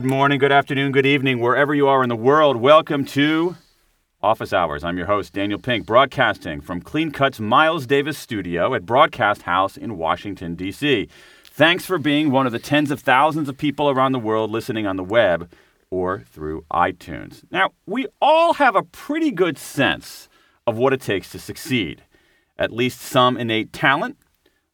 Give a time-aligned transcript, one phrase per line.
[0.00, 2.56] Good morning, good afternoon, good evening, wherever you are in the world.
[2.56, 3.56] Welcome to
[4.22, 4.82] Office Hours.
[4.82, 9.76] I'm your host, Daniel Pink, broadcasting from Clean Cut's Miles Davis studio at Broadcast House
[9.76, 11.06] in Washington, D.C.
[11.44, 14.86] Thanks for being one of the tens of thousands of people around the world listening
[14.86, 15.52] on the web
[15.90, 17.44] or through iTunes.
[17.50, 20.30] Now, we all have a pretty good sense
[20.66, 22.04] of what it takes to succeed.
[22.58, 24.16] At least some innate talent,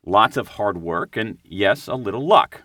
[0.05, 2.63] lots of hard work, and yes, a little luck.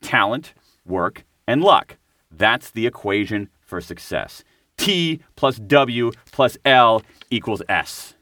[0.00, 1.96] Talent, work, and luck.
[2.30, 4.44] That's the equation for success.
[4.76, 8.14] T plus W plus L equals S.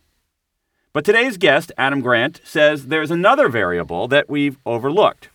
[0.92, 5.28] But today's guest, Adam Grant, says there's another variable that we've overlooked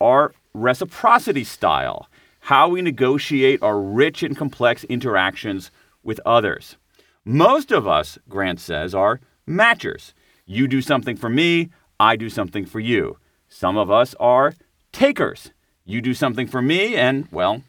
[0.00, 2.08] our reciprocity style,
[2.40, 5.70] how we negotiate our rich and complex interactions
[6.02, 6.76] with others.
[7.24, 10.12] Most of us, Grant says, are matchers.
[10.46, 13.18] You do something for me, I do something for you.
[13.48, 14.54] Some of us are
[14.92, 15.52] takers.
[15.88, 17.62] You do something for me, and, well,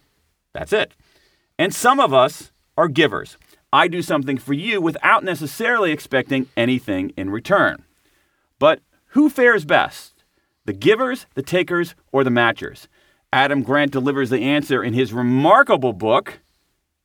[0.54, 0.92] that's it.
[1.58, 3.38] And some of us are givers.
[3.72, 7.86] I do something for you without necessarily expecting anything in return.
[8.60, 10.26] But who fares best?
[10.66, 12.90] The givers, the takers, or the matchers?
[13.32, 16.42] Adam Grant delivers the answer in his remarkable book,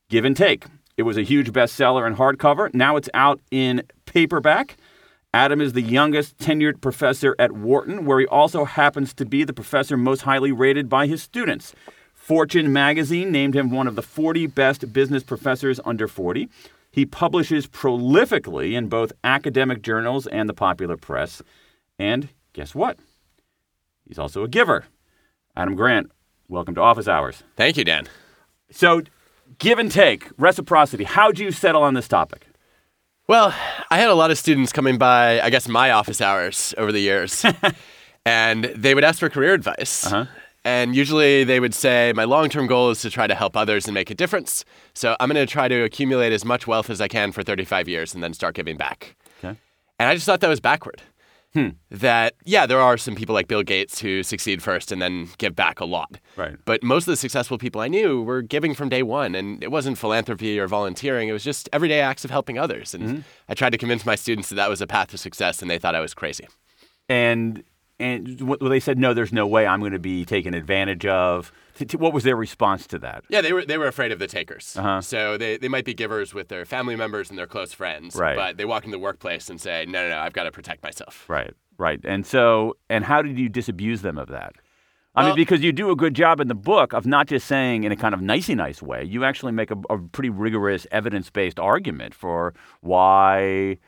[0.08, 0.64] Give and Take.
[0.96, 2.74] It was a huge bestseller in hardcover.
[2.74, 4.76] Now it's out in paperback.
[5.34, 9.52] Adam is the youngest tenured professor at Wharton, where he also happens to be the
[9.52, 11.74] professor most highly rated by his students.
[12.14, 16.48] Fortune magazine named him one of the 40 best business professors under 40.
[16.92, 21.42] He publishes prolifically in both academic journals and the popular press.
[21.98, 23.00] And guess what?
[24.06, 24.84] He's also a giver.
[25.56, 26.12] Adam Grant,
[26.46, 27.42] welcome to Office Hours.
[27.56, 28.06] Thank you, Dan.
[28.70, 29.02] So,
[29.58, 31.02] give and take, reciprocity.
[31.02, 32.46] How do you settle on this topic?
[33.27, 33.55] Well,
[33.91, 37.00] I had a lot of students coming by, I guess, my office hours over the
[37.00, 37.42] years,
[38.27, 40.07] and they would ask for career advice.
[40.07, 40.27] Uh-huh.
[40.62, 43.86] And usually they would say, My long term goal is to try to help others
[43.86, 44.64] and make a difference.
[44.92, 47.89] So I'm going to try to accumulate as much wealth as I can for 35
[47.89, 49.17] years and then start giving back.
[49.42, 49.58] Okay.
[49.98, 51.02] And I just thought that was backward.
[51.54, 51.68] Hmm.
[51.90, 55.54] That, yeah, there are some people like Bill Gates who succeed first and then give
[55.54, 56.18] back a lot.
[56.36, 56.56] Right.
[56.64, 59.36] But most of the successful people I knew were giving from day one.
[59.36, 62.92] And it wasn't philanthropy or volunteering, it was just everyday acts of helping others.
[62.92, 63.20] And mm-hmm.
[63.48, 65.78] I tried to convince my students that that was a path to success, and they
[65.78, 66.48] thought I was crazy.
[67.08, 67.62] And
[67.98, 71.52] and well, they said no, there's no way I'm going to be taken advantage of.
[71.96, 73.24] What was their response to that?
[73.28, 74.77] Yeah, they were they were afraid of the takers.
[74.77, 75.00] Uh-huh.
[75.00, 78.14] So they, they might be givers with their family members and their close friends.
[78.14, 78.36] Right.
[78.36, 80.83] But they walk into the workplace and say, no, no, no, I've got to protect
[80.83, 81.24] myself.
[81.28, 82.00] Right, right.
[82.04, 84.54] And so, and how did you disabuse them of that?
[85.16, 87.84] I mean, because you do a good job in the book of not just saying
[87.84, 89.04] in a kind of nicey nice way.
[89.04, 93.78] You actually make a, a pretty rigorous evidence based argument for why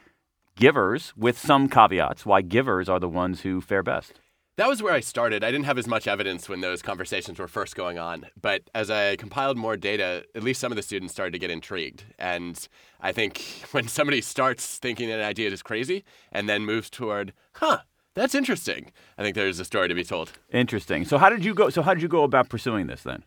[0.57, 4.19] givers, with some caveats, why givers are the ones who fare best.
[4.57, 5.45] That was where I started.
[5.45, 8.25] I didn't have as much evidence when those conversations were first going on.
[8.41, 11.51] But as I compiled more data, at least some of the students started to get
[11.51, 12.05] intrigued.
[12.19, 12.67] And
[12.99, 17.35] I think when somebody starts thinking that an idea is crazy and then moves toward,
[17.57, 17.81] huh,
[18.15, 20.33] that's interesting, I think there's a story to be told.
[20.51, 21.05] Interesting.
[21.05, 21.69] So, how did you go?
[21.69, 23.25] So, how did you go about pursuing this then?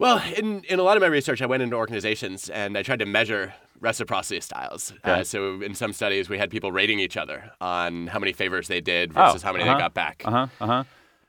[0.00, 2.98] Well, in, in a lot of my research, I went into organizations and I tried
[2.98, 4.92] to measure reciprocity styles.
[5.04, 5.20] Okay.
[5.20, 8.68] Uh, so in some studies, we had people rating each other on how many favors
[8.68, 9.74] they did versus how many uh-huh.
[9.74, 10.22] they got back.
[10.24, 10.84] Uh huh.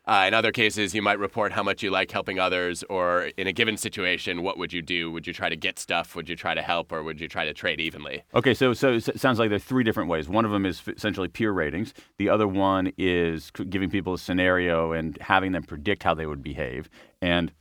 [0.05, 3.47] Uh in other cases, you might report how much you like helping others, or in
[3.47, 5.09] a given situation, what would you do?
[5.11, 6.13] Would you try to get stuff?
[6.15, 8.23] Would you try to help, or would you try to trade evenly?
[8.35, 10.27] Okay, so so it sounds like there are three different ways.
[10.27, 11.93] One of them is f- essentially peer ratings.
[12.17, 16.25] The other one is c- giving people a scenario and having them predict how they
[16.25, 16.89] would behave.
[17.21, 17.53] And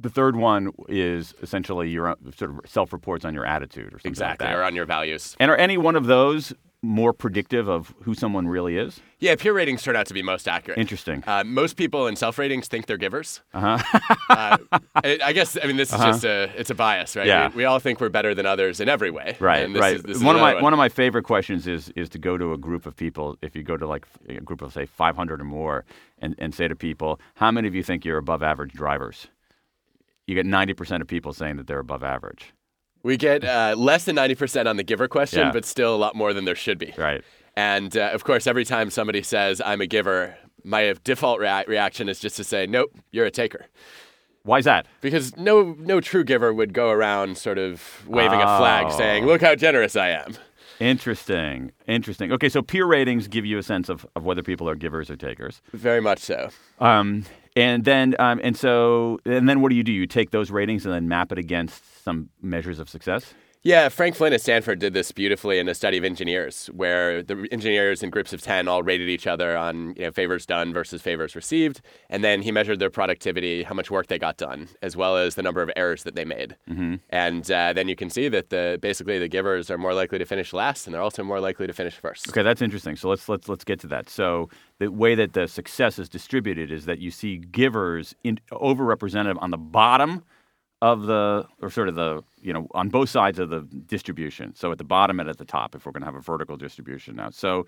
[0.00, 4.46] the third one is essentially your sort of self-reports on your attitude or something Exactly,
[4.46, 4.58] like that.
[4.58, 5.36] or on your values.
[5.40, 9.00] And are any one of those more predictive of who someone really is?
[9.18, 10.78] Yeah, peer ratings turn out to be most accurate.
[10.78, 11.24] Interesting.
[11.26, 13.40] Uh, most people in self ratings think they're givers.
[13.52, 13.78] Uh-huh.
[14.30, 14.58] uh,
[14.94, 17.26] I, I guess I mean this is just a it's a bias, right?
[17.26, 17.48] Yeah.
[17.48, 19.36] We, we all think we're better than others in every way.
[19.40, 20.08] Right, and this right.
[20.08, 22.52] Is, one of my another one of my favorite questions is is to go to
[22.52, 23.36] a group of people.
[23.42, 25.84] If you go to like a group of say 500 or more,
[26.18, 29.26] and and say to people, how many of you think you're above average drivers?
[30.28, 32.52] You get 90 percent of people saying that they're above average.
[33.02, 35.52] We get uh, less than ninety percent on the giver question, Yeah.
[35.52, 36.92] but still a lot more than there should be.
[36.98, 37.22] Right.
[37.56, 42.08] And uh, of course, every time somebody says I'm a giver, my default rea- reaction
[42.08, 43.66] is just to say, "Nope, you're a taker."
[44.42, 44.86] Why is that?
[45.00, 48.98] Because no no true giver would go around sort of waving a flag Oh.
[48.98, 50.34] saying, "Look how generous I am."
[50.80, 51.72] Interesting.
[51.86, 52.32] Interesting.
[52.32, 55.16] Okay, so peer ratings give you a sense of, of whether people are givers or
[55.16, 55.60] takers.
[55.72, 56.50] Very much so.
[56.80, 57.24] Um,
[57.58, 59.92] and then um, and so and then what do you do?
[59.92, 63.34] You take those ratings and then map it against some measures of success.
[63.62, 67.48] Yeah, Frank Flynn at Stanford did this beautifully in a study of engineers, where the
[67.50, 71.02] engineers in groups of 10 all rated each other on you know, favors done versus
[71.02, 71.80] favors received.
[72.08, 75.34] And then he measured their productivity, how much work they got done, as well as
[75.34, 76.56] the number of errors that they made.
[76.70, 76.96] Mm-hmm.
[77.10, 80.24] And uh, then you can see that the basically the givers are more likely to
[80.24, 82.28] finish last, and they're also more likely to finish first.
[82.28, 82.94] Okay, that's interesting.
[82.94, 84.08] So let's let's let's get to that.
[84.08, 89.36] So the way that the success is distributed is that you see givers in, overrepresented
[89.40, 90.22] on the bottom
[90.80, 94.54] of the or sort of the you know on both sides of the distribution.
[94.54, 96.56] So at the bottom and at the top if we're going to have a vertical
[96.56, 97.30] distribution now.
[97.30, 97.66] So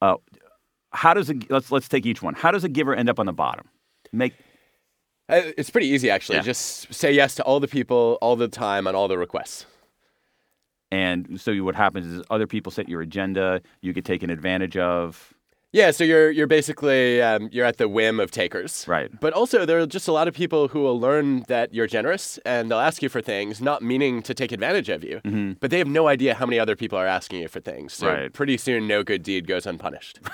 [0.00, 0.16] uh,
[0.90, 2.34] how does it let's let's take each one.
[2.34, 3.68] How does a giver end up on the bottom?
[4.12, 4.34] Make
[5.28, 6.36] uh, it's pretty easy actually.
[6.36, 6.42] Yeah.
[6.42, 9.66] just say yes to all the people all the time on all the requests.
[10.90, 15.31] And so what happens is other people set your agenda you get taken advantage of
[15.72, 19.10] yeah so you're you're basically um, you're at the whim of takers Right.
[19.20, 22.38] but also there are just a lot of people who will learn that you're generous
[22.44, 25.20] and they'll ask you for things not meaning to take advantage of you
[25.60, 28.06] but they have no idea how many other people are asking you for things so
[28.08, 28.32] Right.
[28.32, 30.20] pretty soon no good deed goes unpunished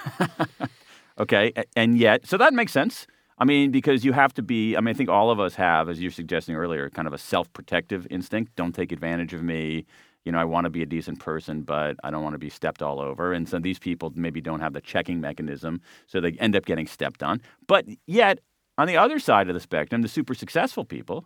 [1.20, 3.04] Okay, and yet, so that makes sense.
[3.38, 4.76] I mean, because you have to be.
[4.76, 7.18] I mean, I think all of us have, as you're suggesting earlier, kind of a
[7.18, 8.54] self-protective instinct.
[8.54, 9.84] Don't take advantage of me.
[10.28, 12.50] You know, I want to be a decent person, but I don't want to be
[12.50, 13.32] stepped all over.
[13.32, 16.86] And so these people maybe don't have the checking mechanism, so they end up getting
[16.86, 17.40] stepped on.
[17.66, 18.40] But yet,
[18.76, 21.24] on the other side of the spectrum, the super successful people,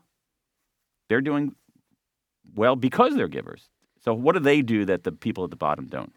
[1.08, 1.56] they're doing
[2.54, 3.70] well because they're givers.
[4.04, 6.12] So what do they do that the people at the bottom don't?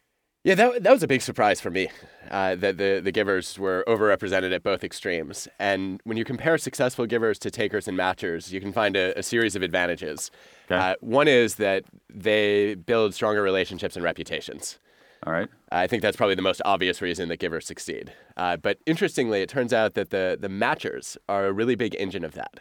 [0.46, 1.90] Yeah, that, that was a big surprise for me
[2.30, 5.48] uh, that the, the givers were overrepresented at both extremes.
[5.58, 9.24] And when you compare successful givers to takers and matchers, you can find a, a
[9.24, 10.30] series of advantages.
[10.66, 10.76] Okay.
[10.76, 11.84] Uh, one is that
[12.14, 14.78] they build stronger relationships and reputations.
[15.26, 15.50] All right.
[15.72, 18.14] I think that's probably the most obvious reason that givers succeed.
[18.38, 22.24] Uh, but interestingly, it turns out that the, the matchers are a really big engine
[22.24, 22.60] of that.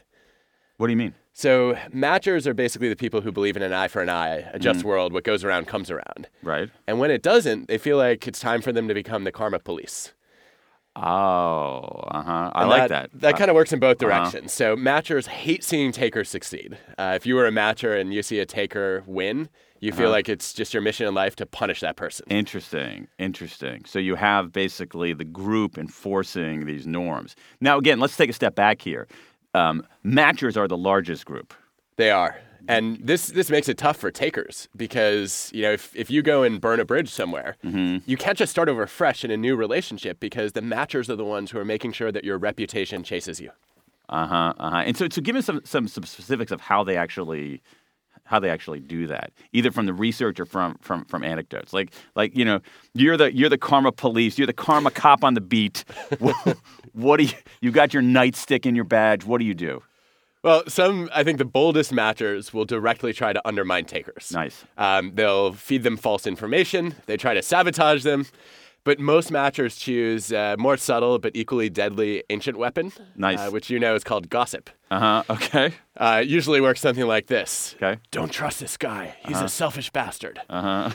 [0.77, 1.15] What do you mean?
[1.33, 4.59] So, matchers are basically the people who believe in an eye for an eye, a
[4.59, 6.29] just world, what goes around comes around.
[6.43, 6.71] Right.
[6.87, 9.59] And when it doesn't, they feel like it's time for them to become the karma
[9.59, 10.13] police.
[10.97, 11.01] Oh,
[12.09, 12.51] uh huh.
[12.55, 13.11] I And like that.
[13.15, 14.17] That Uh, kind of works in both uh-huh.
[14.31, 14.53] directions.
[14.55, 16.79] So matchers hate seeing takers succeed.
[16.97, 19.49] Uh, if you were a matcher and you see a taker win,
[19.81, 20.13] you feel Uh-huh.
[20.13, 22.27] like it's just your mission in life to punish that person.
[22.31, 23.85] Interesting, interesting.
[23.87, 27.35] So you have basically the group enforcing these norms.
[27.61, 29.09] Now, again, let's take a step back here.
[29.55, 31.55] Um, matchers are the largest group.
[31.97, 32.37] They are.
[32.67, 36.43] And this, this makes it tough for takers because, you know, if, if you go
[36.43, 37.99] and burn a bridge somewhere, Mm-hmm.
[38.11, 41.25] you can't just start over fresh in a new relationship because the matchers are the
[41.27, 43.51] ones who are making sure that your reputation chases you.
[44.09, 44.55] Uh huh.
[44.59, 44.77] Uh huh.
[44.79, 47.61] And so, so give us some, some some specifics of how they actually
[48.27, 51.73] how they actually do that, either from the research or from from from anecdotes.
[51.75, 52.61] Like like you know,
[52.95, 55.85] you're the you're the karma police, you're the karma cop on the beat.
[56.19, 56.37] what,
[56.95, 59.25] what do you you got your nightstick in your badge?
[59.25, 59.83] What do you do?
[60.43, 64.31] Well, some, I think the boldest matchers will directly try to undermine takers.
[64.31, 64.65] Nice.
[64.77, 66.97] Um, they'll feed them false information.
[67.07, 68.27] They try to sabotage them.
[68.85, 73.39] But most matchers choose a more subtle but equally deadly ancient weapon, Nice.
[73.39, 74.69] uh, which you know is called gossip.
[74.91, 75.23] Uh huh.
[75.31, 75.73] Okay.
[75.97, 77.99] Uh, it usually works something like this Okay.
[78.11, 79.15] Don't trust this guy.
[79.27, 80.41] He's a selfish bastard.
[80.51, 80.91] Uh huh.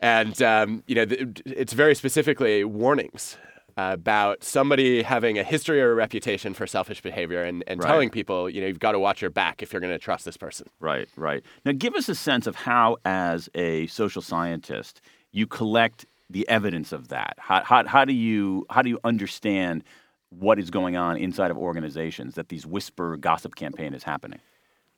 [0.00, 3.36] And, um, you know, th- it's very specifically warnings
[3.76, 7.88] about somebody having a history or a reputation for selfish behavior and, and Right.
[7.90, 10.24] telling people, you know, you've got to watch your back if you're going to trust
[10.24, 10.66] this person.
[10.80, 11.44] Right, right.
[11.64, 15.00] Now, give us a sense of how, as a social scientist,
[15.32, 17.34] you collect the evidence of that.
[17.38, 19.84] How, how, how do you how do you understand
[20.30, 24.40] what is going on inside of organizations that these whisper gossip campaign is happening?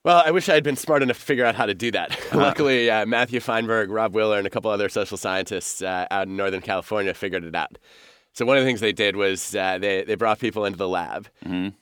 [0.04, 2.16] Well, I wish I had been smart enough to figure out how to do that.
[2.32, 6.37] Luckily, uh, Matthew Feinberg, Rob Willer, and a couple other social scientists uh, out in
[6.37, 7.76] Northern California figured it out.
[8.38, 10.87] So one of the things they did was uh, they, they brought people into the
[10.87, 11.26] lab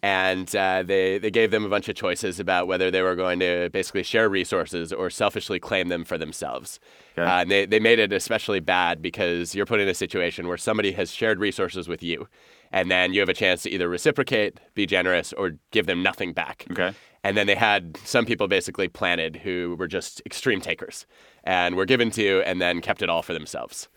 [0.02, 3.40] and uh, they, they gave them a bunch of choices about whether they were going
[3.40, 6.80] to basically share resources or selfishly claim them for themselves.
[7.12, 7.30] Okay.
[7.30, 10.56] Uh, and they, they made it especially bad because you're put in a situation where
[10.56, 12.26] somebody has shared resources with you
[12.72, 16.32] and then you have a chance to either reciprocate, be generous, or give them nothing
[16.32, 16.64] back.
[16.70, 16.94] Okay.
[17.22, 21.04] And then they had some people basically planted who were just extreme takers
[21.44, 23.88] and were given to and then kept it all for themselves.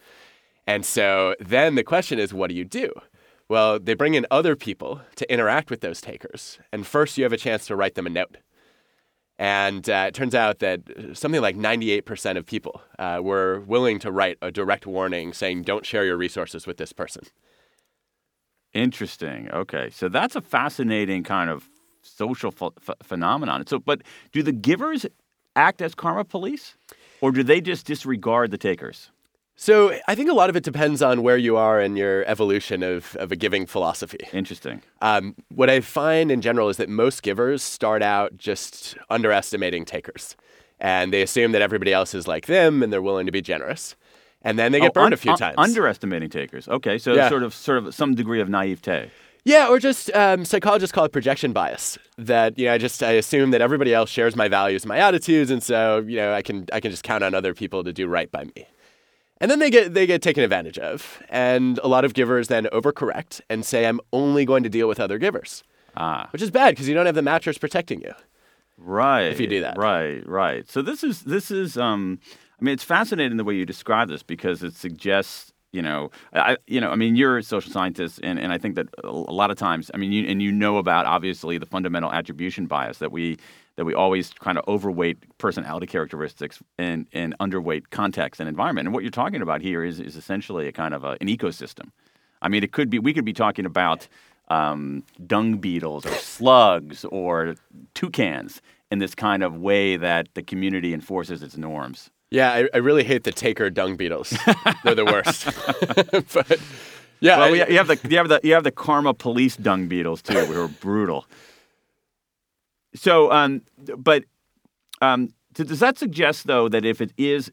[0.69, 2.93] And so then the question is, what do you do?
[3.47, 6.59] Well, they bring in other people to interact with those takers.
[6.71, 8.37] And first, you have a chance to write them a note.
[9.39, 10.81] And uh, it turns out that
[11.13, 15.87] something like 98% of people uh, were willing to write a direct warning saying, don't
[15.87, 17.23] share your resources with this person.
[18.71, 19.49] Interesting.
[19.49, 21.67] Okay, so that's a fascinating kind of
[22.03, 23.65] social ph- ph- phenomenon.
[23.65, 25.07] So, but do the givers
[25.55, 26.75] act as karma police,
[27.21, 29.09] or do they just disregard the takers?
[29.61, 32.81] So I think a lot of it depends on where you are in your evolution
[32.81, 34.19] of, of a giving philosophy.
[34.31, 34.81] Interesting.
[35.01, 40.37] Um, what I find in general is that most givers start out just underestimating takers.
[40.79, 43.97] and they assume that everybody else is like them and they're willing to be generous.
[44.43, 45.55] And then they get Oh, burned un- a few un- times.
[45.57, 46.69] Underestimating takers.
[46.69, 47.27] Okay, so Yeah.
[47.27, 49.11] sort of sort of some degree of naivete.
[49.43, 51.97] Yeah, or just um, psychologists call it projection bias.
[52.17, 55.51] That you know, I just I assume that everybody else shares my values, my attitudes,
[55.51, 58.07] and so you know, I can I can just count on other people to do
[58.07, 58.65] right by me.
[59.41, 62.65] And then they get they get taken advantage of, and a lot of givers then
[62.73, 65.63] overcorrect and say I'm only going to deal with other givers,
[65.95, 68.13] Ah, which is bad because you don't have the matchers protecting you.
[68.77, 69.23] right.
[69.31, 69.77] If you do that.
[69.77, 70.69] right, right.
[70.69, 71.77] So this is this is.
[71.77, 72.19] Um,
[72.59, 75.53] I mean, it's fascinating the way you describe this because it suggests.
[75.71, 78.73] You know, I, you know, I mean, you're a social scientist, and, and I think
[78.73, 81.67] that a a lot of times, I mean, you, and you know about obviously the
[81.67, 83.37] fundamental attribution bias that we
[83.79, 88.85] that we always kind of overweight personality characteristics and, and underweight context and environment.
[88.85, 91.91] And what you're talking about here is is essentially a kind of a, an ecosystem.
[92.41, 94.09] I mean, it could be we could be talking about
[94.49, 97.55] um, dung beetles or slugs or
[97.93, 102.09] toucans in this kind of way that the community enforces its norms.
[102.31, 104.37] Yeah, I, I really hate the taker dung beetles.
[104.83, 105.45] They're the worst.
[106.33, 106.59] but
[107.21, 109.87] yeah, Well, I- you have the you have the you have the karma police dung
[109.87, 111.25] beetles too, who are brutal.
[112.95, 113.61] So, um,
[113.97, 114.25] but
[115.01, 117.51] um, does that suggest though that if it is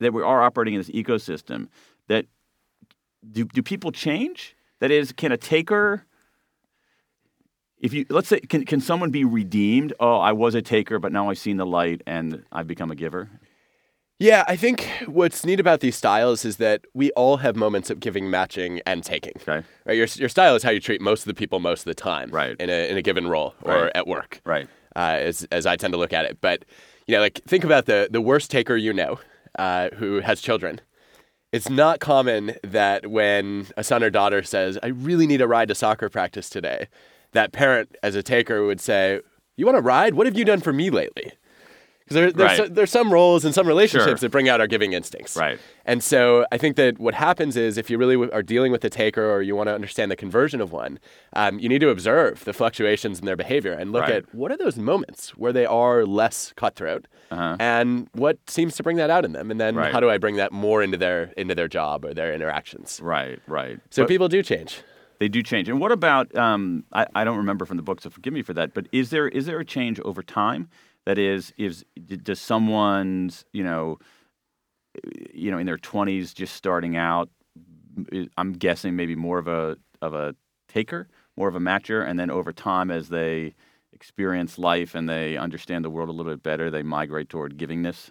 [0.00, 1.68] that we are operating in this ecosystem,
[2.08, 2.26] that
[3.30, 4.54] do do people change?
[4.80, 6.04] That is, can a taker
[7.80, 9.92] if you let's say can can someone be redeemed?
[10.00, 12.94] Oh, I was a taker, but now I've seen the light and I've become a
[12.94, 13.30] giver.
[14.20, 18.00] Yeah, I think what's neat about these styles is that we all have moments of
[18.00, 19.34] giving, matching, and taking.
[19.42, 19.64] Okay.
[19.86, 19.96] Right.
[19.96, 22.30] Your, your style is how you treat most of the people most of the time.
[22.30, 22.56] Right.
[22.58, 23.92] In a in a given role or Right.
[23.94, 24.40] at work.
[24.44, 24.68] Right.
[24.96, 26.64] Uh, as as I tend to look at it, but
[27.06, 29.20] you know, like think about the the worst taker you know,
[29.58, 30.80] uh, who has children.
[31.52, 35.68] It's not common that when a son or daughter says, "I really need a ride
[35.68, 36.88] to soccer practice today,"
[37.32, 39.20] that parent, as a taker, would say,
[39.56, 40.14] "You want a ride?
[40.14, 41.34] What have you done for me lately?"
[42.08, 42.56] Because there, there's, Right.
[42.68, 44.28] so- there's some roles and some relationships Sure.
[44.28, 45.36] that bring out our giving instincts.
[45.36, 45.58] Right.
[45.84, 48.84] And so I think that what happens is if you really w- are dealing with
[48.84, 50.98] a taker or you want to understand the conversion of one,
[51.34, 54.12] um, you need to observe the fluctuations in their behavior and look Right.
[54.14, 58.96] at what are those moments where they are less cutthroat and what seems to bring
[58.96, 59.50] that out in them.
[59.50, 59.84] And then Uh-huh.
[59.84, 59.92] Right.
[59.92, 63.00] how do I bring that more into their into their job or their interactions?
[63.02, 63.38] Right.
[63.46, 63.78] Right.
[63.90, 64.80] So But- people do change.
[65.18, 65.68] They do change.
[65.68, 66.32] And what about?
[66.36, 68.72] Um, I, I don't remember from the book, so forgive me for that.
[68.72, 70.68] But is there is there a change over time?
[71.06, 71.84] That is, is
[72.22, 73.98] does someone's you know,
[75.32, 77.30] you know, in their twenties, just starting out,
[78.36, 80.34] I'm guessing maybe more of a of a
[80.68, 83.54] taker, more of a matcher, and then over time, as they
[83.92, 88.10] experience life and they understand the world a little bit better, they migrate toward givingness.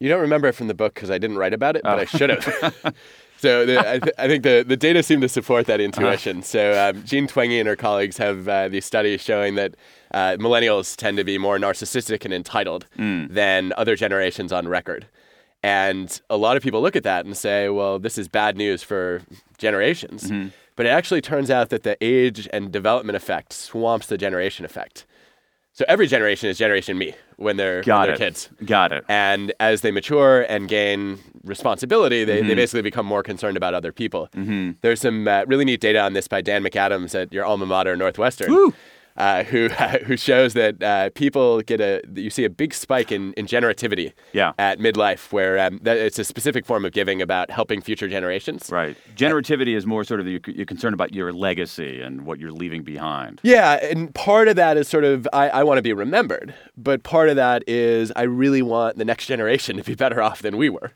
[0.00, 2.02] You don't remember it from the book because I didn't write about it, but Oh.
[2.02, 2.94] I should have.
[3.44, 6.42] so the, I, th- I think the, the data seem to support that intuition.
[6.42, 9.74] So um, Jean Twenge and her colleagues have uh, these studies showing that
[10.12, 13.26] uh, millennials tend to be more narcissistic and entitled Hmm.
[13.28, 15.06] than other generations on record.
[15.62, 18.82] And a lot of people look at that and say, well, this is bad news
[18.82, 19.22] for
[19.58, 20.24] generations.
[20.24, 20.48] Mm-hmm.
[20.76, 25.06] But it actually turns out that the age and development effect swamps the generation effect.
[25.72, 28.18] So every generation is Generation Me when they're, when they're it.
[28.18, 28.48] kids.
[28.64, 29.04] Got it.
[29.08, 32.48] And as they mature and gain responsibility, they, Mm-hmm.
[32.48, 34.28] they basically become more concerned about other people.
[34.82, 37.96] There's some uh, really neat data on this by Dan McAdams at your alma mater,
[37.96, 38.72] Northwestern,
[39.16, 39.68] uh, who
[40.06, 44.12] who shows that uh, people get a you see a big spike in, in generativity
[44.32, 44.52] Yeah.
[44.58, 48.70] at midlife, where um, that it's a specific form of giving about helping future generations.
[48.70, 48.96] Right.
[49.16, 52.82] Generativity is more sort of you're, you're concerned about your legacy and what you're leaving
[52.82, 53.40] behind.
[53.42, 57.02] Yeah, and part of that is sort of I, I want to be remembered, but
[57.02, 60.56] part of that is I really want the next generation to be better off than
[60.56, 60.92] we were.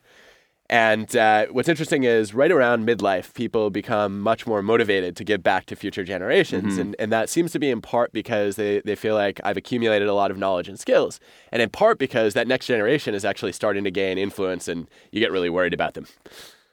[0.71, 5.43] And uh, what's interesting is right around midlife, people become much more motivated to give
[5.43, 6.77] back to future generations.
[6.77, 10.09] And, and that seems to be in part because they, they feel like I've accumulated
[10.09, 11.21] a lot of knowledge and skills.
[11.53, 15.21] And in part because that next generation is actually starting to gain influence and you
[15.21, 16.07] get really worried about them.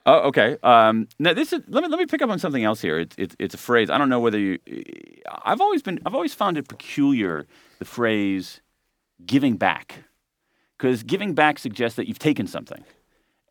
[0.05, 0.57] Oh, okay.
[0.61, 2.99] Um, now this is let me let me pick up on something else here.
[2.99, 3.89] It's it's, it's a phrase.
[3.89, 4.59] I don't know whether you.
[5.43, 5.99] I've always been.
[6.05, 7.47] I've always found it peculiar
[7.79, 8.61] the phrase
[9.25, 10.03] "giving back,"
[10.77, 12.83] because giving back suggests that you've taken something,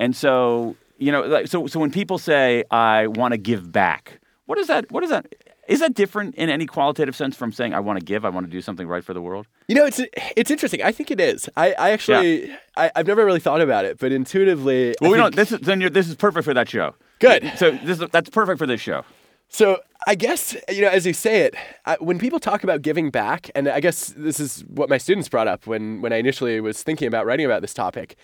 [0.01, 1.23] and so you know.
[1.23, 4.91] Like, so so when people say I want to give back, what is that?
[4.91, 5.27] What is that?
[5.67, 8.27] Is that different in any qualitative sense from saying I want to give?
[8.27, 9.47] I want to do something right for the world.
[9.69, 10.01] You know, it's
[10.37, 10.83] it's interesting.
[10.83, 11.49] I think it is.
[11.57, 15.17] I, I actually I, I've never really thought about it, but intuitively, I Well, we
[15.17, 15.37] think- don't.
[15.37, 15.81] This is then.
[15.81, 16.95] You're, this is perfect for that show.
[17.19, 17.51] Good.
[17.57, 19.05] So this is, that's perfect for this show.
[19.49, 21.55] So I guess you know, as you say it,
[21.87, 25.29] I, when people talk about giving back, and I guess this is what my students
[25.31, 28.17] brought up when when I initially was thinking about writing about this topic.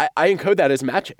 [0.00, 1.18] I, I encode that as matching.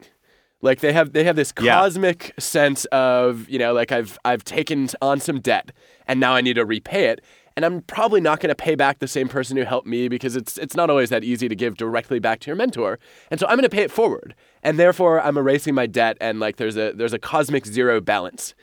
[0.63, 1.75] Like they have they have this Yeah.
[1.81, 5.73] cosmic sense of you know like I've I've taken on some debt
[6.07, 7.23] and now I need to repay it,
[7.57, 10.37] and I'm probably not going to pay back the same person who helped me because
[10.37, 12.99] it's it's not always that easy to give directly back to your mentor.
[13.31, 14.35] And so I'm going to pay it forward.
[14.63, 18.55] And therefore I'm erasing my debt and like there's a there's a cosmic zero balance.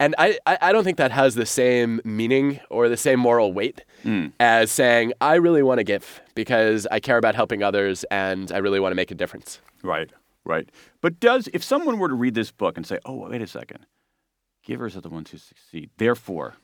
[0.00, 3.84] And I, I don't think that has the same meaning or the same moral weight
[4.02, 4.32] mm.
[4.40, 8.58] as saying, I really want to give because I care about helping others and I
[8.58, 9.60] really want to make a difference.
[9.82, 10.10] Right,
[10.46, 10.70] right.
[11.02, 13.84] But does, if someone were to read this book and say, oh, wait a second,
[14.64, 16.54] givers are the ones who succeed, therefore,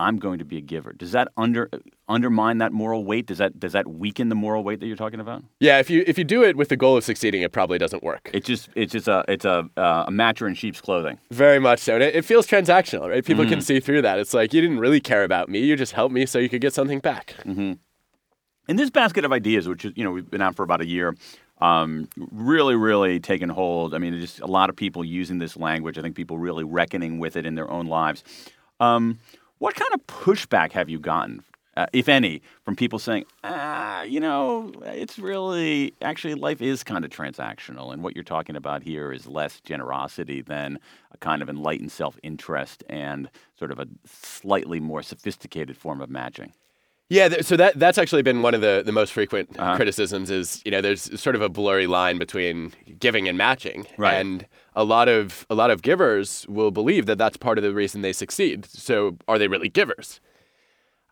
[0.00, 0.92] I'm going to be a giver.
[0.92, 1.70] Does that under
[2.08, 3.26] undermine that moral weight?
[3.26, 5.44] Does that does that weaken the moral weight that you're talking about?
[5.60, 8.02] Yeah, if you if you do it with the goal of succeeding, it probably doesn't
[8.02, 8.30] work.
[8.34, 11.18] It's just it's just a it's a uh, a matcher in sheep's clothing.
[11.30, 11.94] Very much so.
[11.94, 13.24] And it, it feels transactional, right?
[13.24, 13.54] People mm-hmm.
[13.54, 14.18] can see through that.
[14.18, 15.60] It's like you didn't really care about me.
[15.60, 17.36] You just helped me so you could get something back.
[17.44, 17.74] Mm-hmm.
[18.66, 20.86] In this basket of ideas, which is you know we've been out for about a
[20.86, 21.14] year,
[21.60, 23.94] um, really, really taken hold.
[23.94, 25.98] I mean, just a lot of people using this language.
[25.98, 28.24] I think people really reckoning with it in their own lives.
[28.80, 29.20] Um,
[29.64, 31.42] what kind of pushback have you gotten,
[31.74, 37.02] uh, if any, from people saying, ah, you know, it's really actually life is kind
[37.02, 40.78] of transactional, and what you're talking about here is less generosity than
[41.12, 46.10] a kind of enlightened self interest and sort of a slightly more sophisticated form of
[46.10, 46.52] matching?
[47.10, 49.76] Yeah, so that that's actually been one of the, the most frequent uh-huh.
[49.76, 54.14] criticisms is you know there's sort of a blurry line between giving and matching, right.
[54.14, 57.74] and a lot of a lot of givers will believe that that's part of the
[57.74, 58.64] reason they succeed.
[58.64, 60.20] So are they really givers?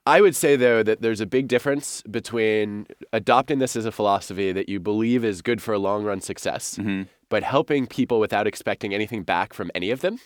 [0.06, 4.50] I would say though that there's a big difference between adopting this as a philosophy
[4.50, 7.02] that you believe is good for long run success, mm-hmm.
[7.28, 10.18] but helping people without expecting anything back from any of them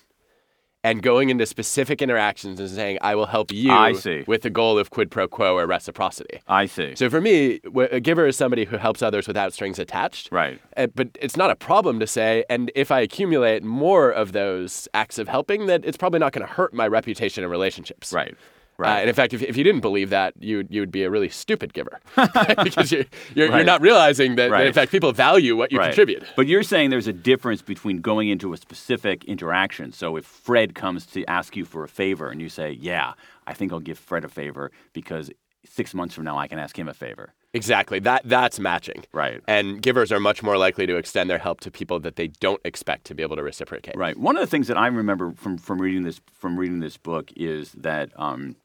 [0.87, 4.23] and going into specific interactions and saying, I will help you I see.
[4.29, 6.41] with the goal of quid pro quo or reciprocity.
[6.47, 6.95] I see.
[6.95, 7.59] So for me,
[7.91, 10.29] a giver is somebody who helps others without strings attached.
[10.31, 10.61] Right.
[10.77, 14.87] Uh, but it's not a problem to say, and if I accumulate more of those
[14.95, 18.13] acts of helping, that it's probably not going to hurt my reputation in relationships.
[18.13, 18.37] Right.
[18.79, 18.97] Uh, right.
[18.97, 21.11] Uh, and in fact, if, if you didn't believe that, you you would be a
[21.11, 22.01] really stupid giver
[22.63, 23.05] because you're
[23.35, 23.57] you're, right.
[23.57, 24.61] you're, not realizing that, right.
[24.61, 26.25] that, in fact people value what you contribute.
[26.37, 29.93] But you're saying there's a difference between going into a specific interaction.
[29.93, 33.15] So if Fred comes to ask you for a favor and you say, "Yeah,
[33.47, 35.31] I think I'll give Fred a favor because
[35.65, 37.99] six months from now I can ask him a favor." Exactly.
[38.01, 39.05] That that's matching.
[39.13, 39.41] Right.
[39.49, 42.61] And givers are much more likely to extend their help to people that they don't
[42.65, 43.97] expect to be able to reciprocate.
[43.97, 44.17] Right.
[44.17, 47.33] One of the things that I remember from, from reading this from reading this book
[47.35, 48.57] is that um,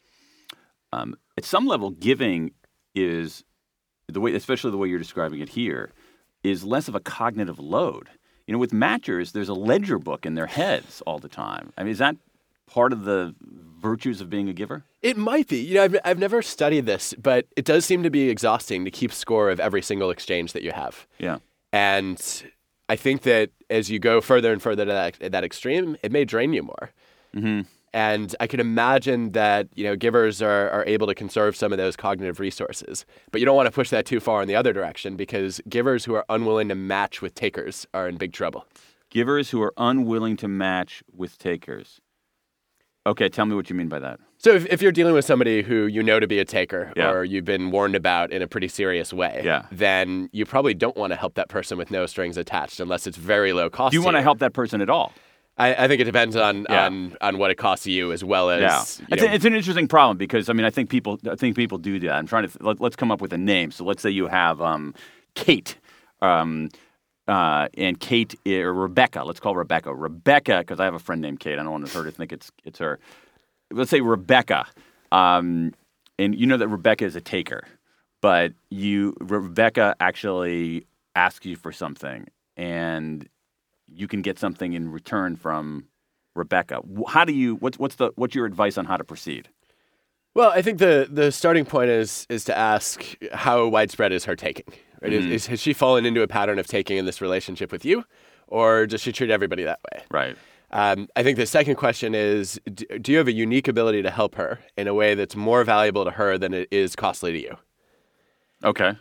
[0.93, 2.51] um, at some level, giving
[2.93, 3.43] is
[4.07, 5.91] the way, especially the way you're describing it here,
[6.43, 8.09] is less of a cognitive load.
[8.47, 11.71] You know, with matchers, there's a ledger book in their heads all the time.
[11.77, 12.17] I mean, is that
[12.67, 13.35] part of the
[13.79, 14.83] virtues of being a giver?
[15.01, 15.57] It might be.
[15.57, 18.91] You know, I've, I've never studied this, but it does seem to be exhausting to
[18.91, 21.07] keep score of every single exchange that you have.
[21.17, 21.37] Yeah.
[21.71, 22.43] And
[22.89, 26.25] I think that as you go further and further to that, that extreme, it may
[26.25, 26.91] drain you more.
[27.35, 27.61] Mm-hmm.
[27.93, 31.77] And I can imagine that you know givers are, are able to conserve some of
[31.77, 34.73] those cognitive resources, but you don't want to push that too far in the other
[34.73, 38.65] direction because givers who are unwilling to match with takers are in big trouble.
[39.09, 41.99] Givers who are unwilling to match with takers.
[43.05, 44.19] Okay, tell me what you mean by that.
[44.37, 47.09] So if, if you're dealing with somebody who you know to be a taker yeah.
[47.09, 49.65] or you've been warned about in a pretty serious way, yeah.
[49.71, 53.17] then you probably don't want to help that person with no strings attached unless it's
[53.17, 53.91] very low cost.
[53.91, 55.13] Do you want to help that person at all?
[55.61, 56.87] I, I think it depends on, yeah.
[56.87, 58.61] on on what it costs you as well as.
[58.61, 61.55] Yeah, it's, a, it's, an interesting problem because I mean I think people I think
[61.55, 62.13] people do that.
[62.13, 63.71] I'm trying to let, us come up with a name.
[63.71, 64.95] So let's say you have um,
[65.35, 65.77] Kate.
[66.21, 66.69] Um,
[67.27, 69.23] uh, and Kate or Rebecca.
[69.23, 69.93] Let's call Rebecca.
[69.93, 71.53] Rebecca, because I have a friend named Kate.
[71.59, 72.99] I don't want her to think it's it's her.
[73.71, 74.65] Let's say Rebecca,
[75.11, 75.73] um,
[76.17, 77.63] and you know that Rebecca is a taker,
[78.21, 83.29] but you Rebecca actually asks you for something, and
[83.93, 85.85] you can get something in return from
[86.35, 86.81] Rebecca.
[87.07, 87.55] How do you?
[87.55, 89.49] What's what's the what's your advice on how to proceed?
[90.33, 94.35] Well, I think the the starting point is is to ask how widespread is her
[94.35, 94.65] taking.
[95.01, 95.11] Right?
[95.11, 95.31] Mm-hmm.
[95.31, 98.03] Is, is, has she fallen into a pattern of taking in this relationship with you,
[98.47, 100.03] or does she treat everybody that way?
[100.11, 100.37] Right.
[100.73, 104.35] Um, I think the second question is do you have a unique ability to help
[104.35, 107.57] her in a way that's more valuable to her than it is costly to you?
[108.63, 108.93] Okay.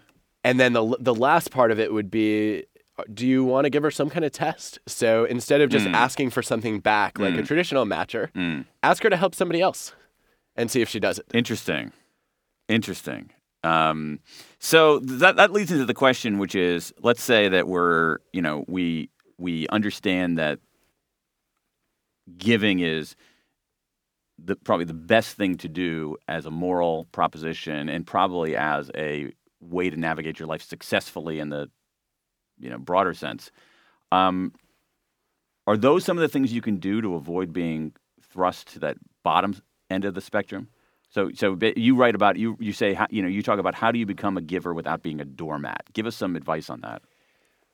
[0.43, 2.65] And then the, the last part of it would be
[3.13, 4.79] do you want to give her some kind of test?
[4.87, 5.95] So instead of just mm.
[5.95, 7.41] asking for something back like mm.
[7.41, 8.65] a traditional matcher, mm.
[8.83, 9.95] ask her to help somebody else
[10.57, 11.27] and see if she does it.
[11.35, 11.93] Interesting.
[12.69, 13.31] Interesting.
[13.63, 14.21] Um,
[14.59, 18.65] so that that leads into the question, which is, let's say that we're, you know,
[18.69, 20.61] we we understand that
[22.39, 23.17] giving is
[24.39, 29.33] the, probably the best thing to do as a moral proposition, and probably as a
[29.61, 31.71] way to navigate your life successfully in the
[32.61, 33.51] you know broader sense.
[34.13, 34.53] Um,
[35.67, 37.93] are those some of the things you can do to avoid being
[38.33, 39.57] thrust to that bottom
[39.89, 40.69] end of the spectrum?
[41.11, 42.57] So, so you write about you.
[42.61, 45.21] You say, you know, you talk about how do you become a giver without being
[45.21, 45.83] a doormat.
[45.93, 47.03] Give us some advice on that.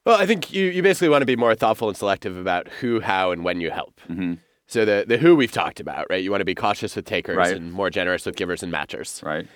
[0.07, 3.01] Well, I think you, you basically want to be more thoughtful and selective about who,
[3.01, 4.01] how, and when you help.
[4.09, 4.35] Mm-hmm.
[4.69, 6.23] So the, the who we've talked about, right?
[6.23, 7.55] You want to be cautious with takers Right.
[7.57, 9.23] and more generous with givers and matchers.
[9.23, 9.47] Right.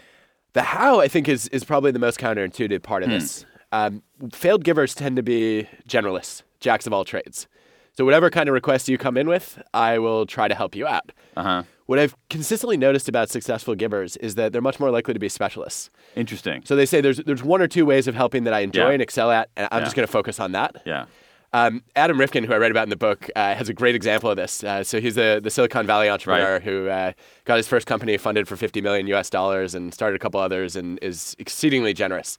[0.52, 3.14] The how, I think, is, is probably the most counterintuitive part of Hmm.
[3.14, 3.46] this.
[3.72, 4.02] Um,
[4.32, 7.46] failed givers tend to be generalists, jacks of all trades.
[7.96, 10.86] So whatever kind of request you come in with, I will try to help you
[10.86, 11.12] out.
[11.36, 11.62] Uh huh.
[11.86, 15.28] What I've consistently noticed about successful givers is that they're much more likely to be
[15.28, 15.90] specialists.
[16.14, 16.62] Interesting.
[16.64, 18.92] So they say there's there's one or two ways of helping that I enjoy Yeah.
[18.92, 19.84] and excel at, and I'm Yeah.
[19.84, 20.76] just going to focus on that.
[20.86, 21.06] Yeah.
[21.52, 24.30] Um, Adam Rifkin, who I read about in the book, uh, has a great example
[24.30, 24.62] of this.
[24.62, 26.62] Uh, so he's the, the Silicon Valley entrepreneur Right.
[26.62, 27.12] who uh,
[27.44, 30.76] got his first company funded for 50 million US dollars and started a couple others
[30.76, 32.38] and is exceedingly generous.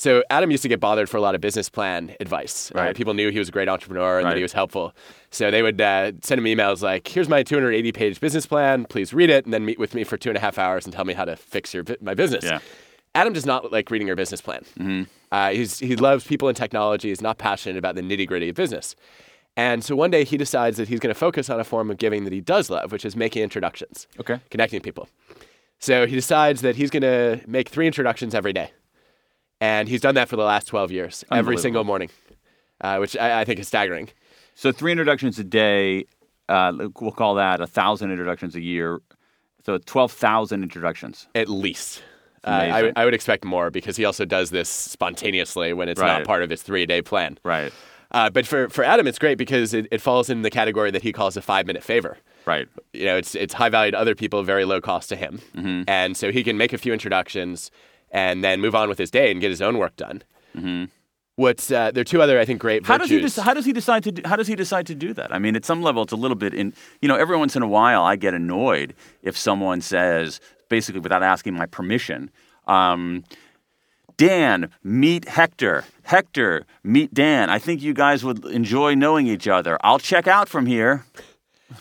[0.00, 2.72] So Adam used to get bothered for a lot of business plan advice.
[2.74, 4.30] Uh, people knew he was a great entrepreneur and Right.
[4.30, 4.94] that he was helpful.
[5.30, 8.86] So they would uh, send him emails like, "Here's my 280 page business plan.
[8.86, 10.94] Please read it, and then meet with me for two and a half hours and
[10.94, 12.60] tell me how to fix your my business." Yeah.
[13.14, 14.62] Adam does not like reading your business plan.
[14.78, 15.02] Mm-hmm.
[15.30, 17.08] Uh, he's, he loves people and technology.
[17.10, 18.96] He's not passionate about the nitty gritty of business.
[19.56, 21.98] And so one day he decides that he's going to focus on a form of
[21.98, 24.38] giving that he does love, which is making introductions, Okay.
[24.48, 25.08] connecting people.
[25.80, 28.70] So he decides that he's going to make three introductions every day.
[29.60, 32.08] And he's done that for the last 12 years, every single morning,
[32.80, 34.08] uh, which I, I think is staggering.
[34.54, 36.06] So three introductions a day.
[36.48, 39.00] Uh, we'll call that a thousand introductions a year.
[39.64, 41.28] So twelve thousand introductions.
[41.34, 42.02] At least.
[42.42, 46.00] Uh, I, would- I would expect more because he also does this spontaneously when it's
[46.00, 46.18] Right.
[46.18, 47.38] not part of his three day plan.
[47.44, 47.72] Right.
[48.12, 51.02] Uh, but for, for Adam, it's great because it, it falls in the category that
[51.02, 52.16] he calls a five minute favor.
[52.46, 52.66] Right.
[52.94, 55.82] You know, it's it's high value to other people, very low cost to him, Mm-hmm.
[55.86, 57.70] and so he can make a few introductions
[58.10, 60.22] and then move on with his day and get his own work done.
[61.36, 62.92] What's uh, there are two other I think great Mm-hmm.
[62.92, 63.36] How does he virtues.
[63.36, 65.32] how does he decide to do, how does he decide to do that?
[65.32, 67.62] I mean, at some level, it's a little bit in you know every once in
[67.62, 72.30] a while I get annoyed if someone says basically without asking my permission.
[72.66, 73.24] Um,
[74.18, 75.84] Dan, meet Hector.
[76.02, 77.48] Hector, meet Dan.
[77.48, 79.78] I think you guys would enjoy knowing each other.
[79.82, 81.06] I'll check out from here.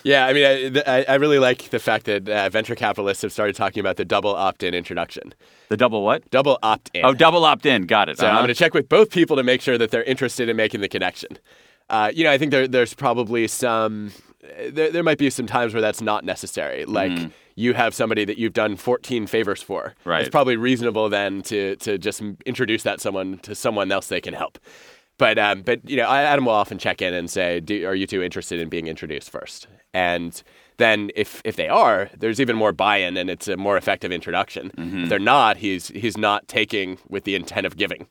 [0.04, 3.56] Yeah, I mean, I, I, really like the fact that uh, venture capitalists have started
[3.56, 5.34] talking about the double opt-in introduction.
[5.70, 6.30] The double what?
[6.30, 7.06] Double opt-in.
[7.06, 7.84] Oh, double opt in.
[7.88, 8.18] Got it.
[8.20, 8.40] So I'm Uh-huh.
[8.42, 10.88] going to check with both people to make sure that they're interested in making the
[10.90, 11.38] connection.
[11.90, 14.12] Uh, you know, I think there, there's probably some,
[14.70, 16.86] there, there might be some times where that's not necessary.
[16.86, 19.96] Like you have somebody that you've done 14 favors for.
[20.06, 20.22] Right.
[20.22, 24.34] It's probably reasonable then to, to just introduce that someone to someone else they can
[24.36, 24.60] help.
[25.18, 28.08] But, um, but you know, Adam will often check in and say, Do, "Are you
[28.08, 29.68] two interested in being introduced first?
[29.94, 30.42] And
[30.78, 34.72] then, if if they are, there's even more buy-in, and it's a more effective introduction.
[34.78, 38.08] If they're not, he's he's not taking with the intent of giving.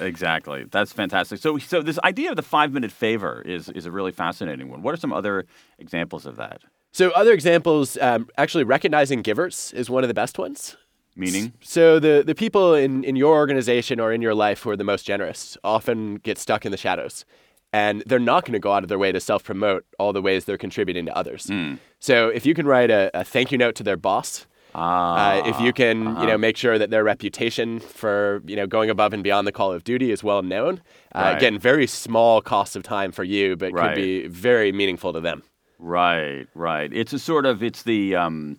[0.00, 0.64] Exactly.
[0.70, 1.38] That's fantastic.
[1.38, 4.82] So, so this idea of the five minute favor is is a really fascinating one.
[4.82, 5.44] What are some other
[5.78, 6.62] examples of that?
[6.92, 10.76] So other examples, um, actually recognizing givers is one of the best ones.
[11.14, 14.76] Meaning, So the, the people in, in your organization or in your life who are
[14.76, 17.24] the most generous often get stuck in the shadows.
[17.72, 20.22] And they're not going to go out of their way to self promote all the
[20.22, 21.50] ways they're contributing to others.
[22.00, 25.46] So if you can write a, a thank you note to their boss, ah, uh,
[25.48, 29.12] if you can, you know, make sure that their reputation for you know going above
[29.12, 30.80] and beyond the call of duty is well known.
[31.14, 31.36] Uh, Right.
[31.36, 33.94] Again, very small cost of time for you, but Right.
[33.94, 35.42] could be very meaningful to them.
[35.78, 36.90] right, right.
[36.92, 38.58] It's a sort of it's the um,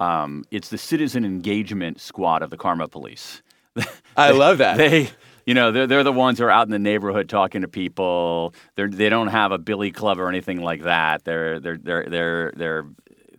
[0.00, 3.42] um, it's the citizen engagement squad of the Karma Police.
[4.16, 4.76] I love that.
[4.82, 5.10] They,
[5.46, 8.54] you know, they're they're the ones who are out in the neighborhood talking to people.
[8.76, 11.24] They're they don't have a billy club or anything like that.
[11.24, 12.86] They're they're they're they're they're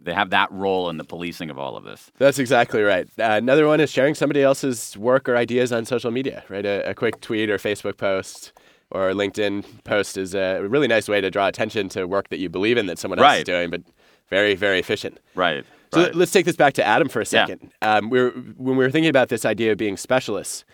[0.04, 2.12] they have that role in the policing of all of this.
[2.20, 3.08] That's exactly right.
[3.20, 6.66] Uh, another one is sharing somebody else's work or ideas on social media, right?
[6.66, 8.54] A, a quick tweet or Facebook post
[8.92, 12.50] or LinkedIn post is a really nice way to draw attention to work that you
[12.50, 13.82] believe in that someone else is doing, but
[14.30, 15.20] very, very efficient.
[15.34, 15.66] Right.
[15.92, 16.16] So right.
[16.16, 17.46] let's take this back to Adam for a Yeah.
[17.48, 17.72] second.
[17.82, 20.66] Um, we were, when we were thinking about this idea of being specialists,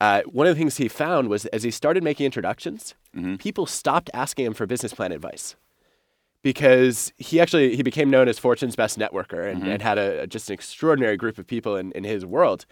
[0.00, 3.36] uh, one of the things he found was as he started making introductions, Mm-hmm.
[3.36, 5.56] people stopped asking him for business plan advice
[6.42, 9.70] because he actually he became known as Fortune's best networker and, Mm-hmm.
[9.70, 12.64] and had a just an extraordinary group of people in, in his world.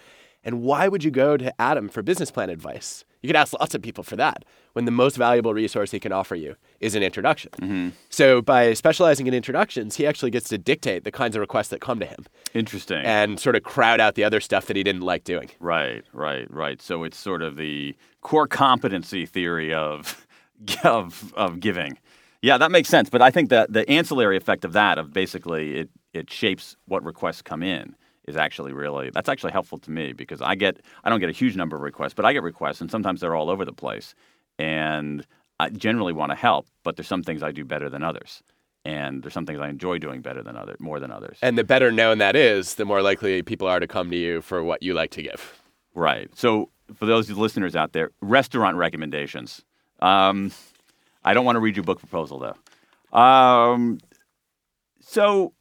[0.44, 3.04] And why would you go to Adam for business plan advice?
[3.26, 6.12] You could ask lots of people for that when the most valuable resource he can
[6.12, 7.50] offer you is an introduction.
[7.60, 7.88] Mm-hmm.
[8.08, 11.80] So by specializing in introductions, he actually gets to dictate the kinds of requests that
[11.80, 13.04] come to him Interesting.
[13.04, 15.50] and sort of crowd out the other stuff that he didn't like doing.
[15.58, 16.80] Right, right, right.
[16.80, 20.24] So it's sort of the core competency theory of
[20.84, 21.98] of of giving.
[22.42, 23.10] Yeah, that makes sense.
[23.10, 27.02] But I think that the ancillary effect of that, of basically it it shapes what
[27.02, 31.10] requests come in, is actually really that's actually helpful to me because I get I
[31.10, 33.50] don't get a huge number of requests, but I get requests, and sometimes they're all
[33.50, 34.14] over the place,
[34.58, 35.26] and
[35.60, 38.42] I generally want to help, but there's some things I do better than others.
[38.84, 41.38] and there's some things I enjoy doing better than other more than others.
[41.42, 44.40] And the better known that is, the more likely people are to come to you
[44.40, 45.60] for what you like to give.
[45.94, 46.30] Right.
[46.36, 49.64] So for those listeners out there, restaurant recommendations.
[50.00, 50.52] Um,
[51.24, 53.18] I don't want to read your book proposal though.
[53.18, 53.98] Um,
[55.00, 55.52] so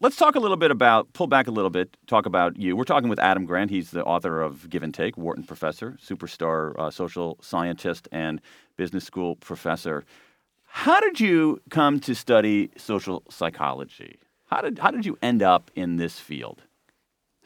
[0.00, 1.96] let's talk a little bit about pull back a little bit.
[2.06, 2.76] Talk about you.
[2.76, 3.70] We're talking with Adam Grant.
[3.70, 8.40] He's the author of Give and Take, Wharton professor, superstar uh, social scientist, and
[8.76, 10.04] business school professor.
[10.66, 14.18] How did you come to study social psychology?
[14.46, 16.62] How did how did you end up in this field?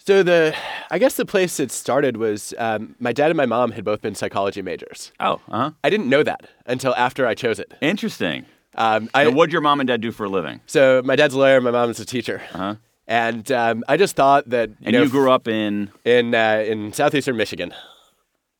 [0.04, 0.52] So the,
[0.90, 4.00] I guess the place it started was um, my dad and my mom had both
[4.00, 5.12] been psychology majors.
[5.20, 5.70] Oh, uh huh.
[5.84, 7.72] I didn't know that until after I chose it.
[7.80, 8.44] Interesting.
[8.74, 10.60] Um, I, Now, what'd your mom and dad do for a living?
[10.66, 12.74] so my dad's a lawyer, my mom's a teacher, Uh-huh.
[13.06, 16.64] and um, I just thought that you And know, you grew up in in uh,
[16.66, 17.74] in southeastern Michigan,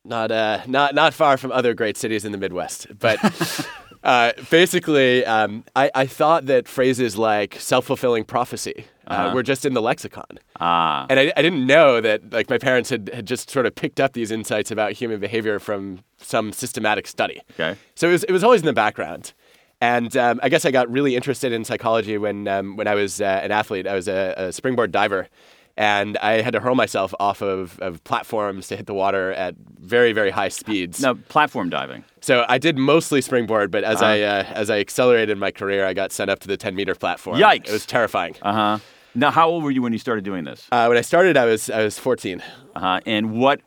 [0.05, 2.87] not uh, not not far from other great cities in the Midwest.
[2.99, 3.19] But
[4.05, 9.65] uh, basically, um, I, I thought that phrases like self fulfilling prophecy uh, were just
[9.65, 10.39] in the lexicon.
[10.61, 13.75] ah And I, I didn't know that like my parents had, had just sort of
[13.75, 17.41] picked up these insights about human behavior from some systematic study.
[17.53, 17.77] okay.
[17.95, 19.33] So it was, it was always in the background.
[19.83, 23.21] And um, I guess I got really interested in psychology when, um, when I was
[23.21, 23.89] uh, an athlete.
[23.89, 25.27] I was a, a springboard diver.
[25.77, 29.57] And I had to hurl myself off of, of platforms to hit the water at
[29.81, 31.01] very, very high speeds.
[31.01, 32.05] Now, platform diving.
[32.21, 34.13] So I did mostly springboard, but as, Uh-huh.
[34.13, 36.95] I, uh, as I accelerated my career, I got sent up to the 10 meter
[36.95, 37.39] platform.
[37.39, 37.69] Yikes.
[37.69, 38.37] It was terrifying.
[38.43, 38.79] Uh huh.
[39.17, 40.69] Now, how old were you when you started doing this?
[40.71, 42.41] Uh, when I started, I was, I was 14.
[42.77, 43.01] Uh huh.
[43.05, 43.61] And what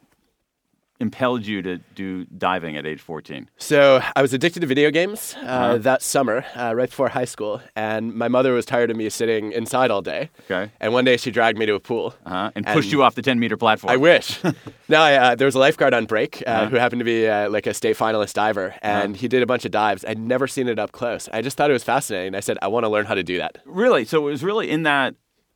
[1.06, 3.50] impelled you to do diving at age 14?
[3.58, 5.78] So I was addicted to video games uh, Uh-huh.
[5.90, 9.52] that summer, uh, right before high school, and my mother was tired of me sitting
[9.54, 10.30] inside all day.
[10.46, 10.72] Okay.
[10.82, 12.06] And one day she dragged me to a pool.
[12.26, 12.52] Uh huh.
[12.56, 13.92] And And- pushed you off the 10 meter platform.
[13.96, 14.28] I wish.
[14.94, 16.70] no, I, uh, there was a lifeguard on break uh, Uh-huh.
[16.70, 19.66] who happened to be uh, like a state finalist diver, and he did a bunch
[19.66, 20.02] of dives.
[20.10, 21.30] I'd never seen it up close.
[21.38, 22.36] I just thought it was fascinating.
[22.36, 23.54] I said, I want to learn how to do that.
[23.66, 24.04] Really?
[24.06, 25.16] So it was really in that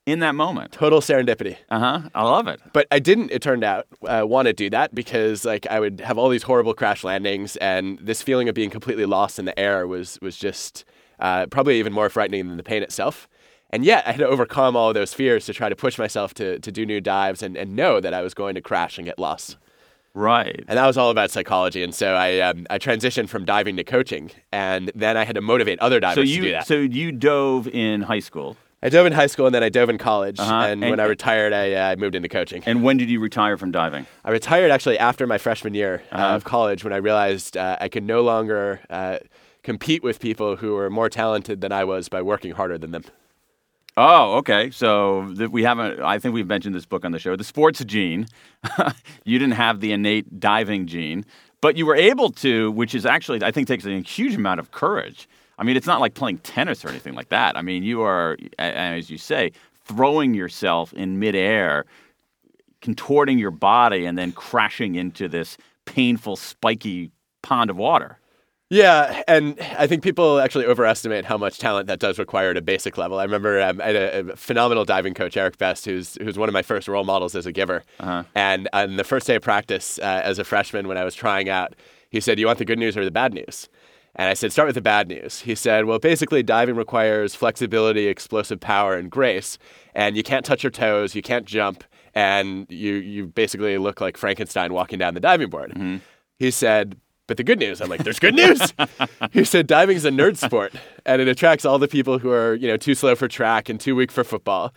[0.10, 0.72] in that moment.
[0.72, 1.58] Total serendipity.
[1.70, 2.10] Uh huh.
[2.16, 2.60] I love it.
[2.74, 6.00] But I didn't, it turned out, uh, want to do that because like I would
[6.02, 9.58] have all these horrible crash landings, and this feeling of being completely lost in the
[9.60, 10.86] air was was just
[11.20, 13.28] uh, probably even more frightening than the pain itself.
[13.72, 16.34] And yet I had to overcome all of those fears to try to push myself
[16.36, 19.06] to, to do new dives and, and know that I was going to crash and
[19.06, 19.58] get lost.
[20.16, 20.66] Right.
[20.68, 21.84] And that was all about psychology.
[21.84, 25.42] And so I, um, I transitioned from diving to coaching, and then I had to
[25.42, 26.66] motivate other divers So to do that.
[26.66, 28.58] so you dove in high school.
[28.82, 30.40] I dove in high school, and then I dove in college.
[30.40, 30.54] Uh-huh.
[30.54, 32.64] And, And- when I retired, I, uh, I moved into coaching.
[32.66, 34.06] And when did you retire from diving?
[34.24, 36.36] I retired actually after my freshman year uh, Uh-huh.
[36.36, 39.18] of college when I realized uh, I could no longer uh,
[39.64, 43.04] compete with people who were more talented than I was by working harder than them.
[43.98, 44.72] Oh, okay.
[44.72, 46.00] So th- we haven't.
[46.00, 47.36] I think we've mentioned this book on the show.
[47.36, 48.28] The sports gene.
[49.26, 51.26] you didn't have the innate diving gene,
[51.60, 54.72] but you were able to, which is actually I think takes a huge amount of
[54.72, 55.28] courage.
[55.60, 57.58] I mean, it's not like playing tennis or anything like that.
[57.58, 59.52] I mean, you are, as you say,
[59.86, 61.86] throwing yourself in midair,
[62.82, 68.20] contorting your body, and then crashing into this painful, spiky pond of water.
[68.72, 72.62] Yeah, and I think people actually overestimate how much talent that does require at a
[72.62, 73.18] basic level.
[73.18, 76.48] I remember um, I had a, a phenomenal diving coach, Eric Best, who's who's one
[76.48, 77.84] of my first role models as a giver.
[78.00, 78.24] Uh-huh.
[78.36, 81.50] And on the first day of practice uh, as a freshman, when I was trying
[81.50, 81.74] out,
[82.12, 83.70] he said, "You want the good news or the bad news?"
[84.20, 88.08] And I said, "Start with the bad news." He said, "Well, basically, diving requires flexibility,
[88.08, 89.58] explosive power, and grace,
[89.96, 94.18] and you can't touch your toes, you can't jump, and you you basically look like
[94.18, 95.72] Frankenstein walking down the diving board."
[96.38, 98.74] He said, but the good news, I'm like, there's good news.
[99.32, 100.74] he said, diving is a nerd sport,
[101.06, 103.80] and it attracts all the people who are, you know, too slow for track and
[103.80, 104.74] too weak for football.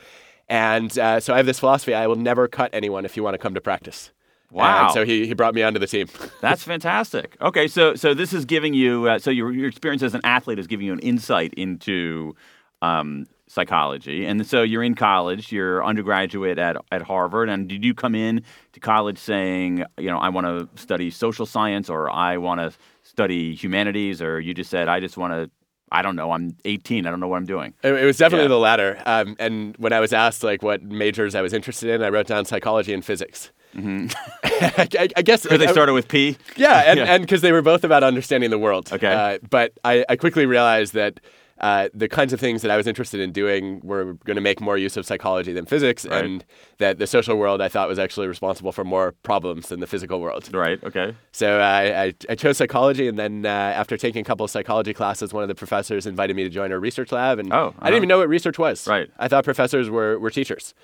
[0.48, 3.34] And uh, so I have this philosophy: I will never cut anyone if you want
[3.34, 4.12] to come to practice.
[4.52, 4.84] Wow.
[4.84, 6.08] And so he, he brought me onto the team.
[6.40, 7.36] That's fantastic.
[7.40, 10.58] Okay, so so this is giving you uh, so your your experience as an athlete
[10.58, 12.36] is giving you an insight into
[12.82, 17.94] um, psychology, and so you're in college, you're undergraduate at at Harvard, and did you
[17.94, 22.36] come in to college saying, you know, I want to study social science or I
[22.36, 25.50] want to study humanities, or you just said I just want to.
[25.94, 26.32] I don't know.
[26.32, 27.06] I'm 18.
[27.06, 27.74] I don't know what I'm doing.
[27.82, 28.48] It, was definitely Yeah.
[28.48, 29.02] the latter.
[29.04, 32.26] Um, and when I was asked like what majors I was interested in, I wrote
[32.26, 33.50] down psychology and physics.
[34.44, 35.58] I, I- I guess Because Mm-hmm.
[35.58, 36.36] they I- started with P.
[36.56, 37.04] Yeah, and Yeah.
[37.14, 38.92] and because they were both about understanding the world.
[38.92, 39.12] Okay.
[39.12, 41.20] Uh, but I, I quickly realized that
[41.60, 44.60] uh, the kinds of things that I was interested in doing were going to make
[44.60, 46.24] more use of psychology than physics, Right.
[46.24, 46.44] and
[46.78, 50.20] that the social world I thought was actually responsible for more problems than the physical
[50.20, 50.52] world.
[50.52, 50.82] Right.
[50.82, 51.14] Okay.
[51.30, 54.92] So I, I, I chose psychology, and then uh, after taking a couple of psychology
[54.92, 57.58] classes, one of the professors invited me to join her research lab, and Oh, I
[57.66, 57.84] uh-huh.
[57.86, 58.88] didn't even know what research was.
[58.88, 59.08] Right.
[59.20, 60.74] I thought professors were, were teachers.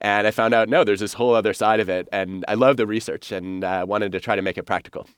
[0.00, 2.08] And I found out, no, there's this whole other side of it.
[2.12, 5.08] And I love the research and uh, wanted to try to make it practical.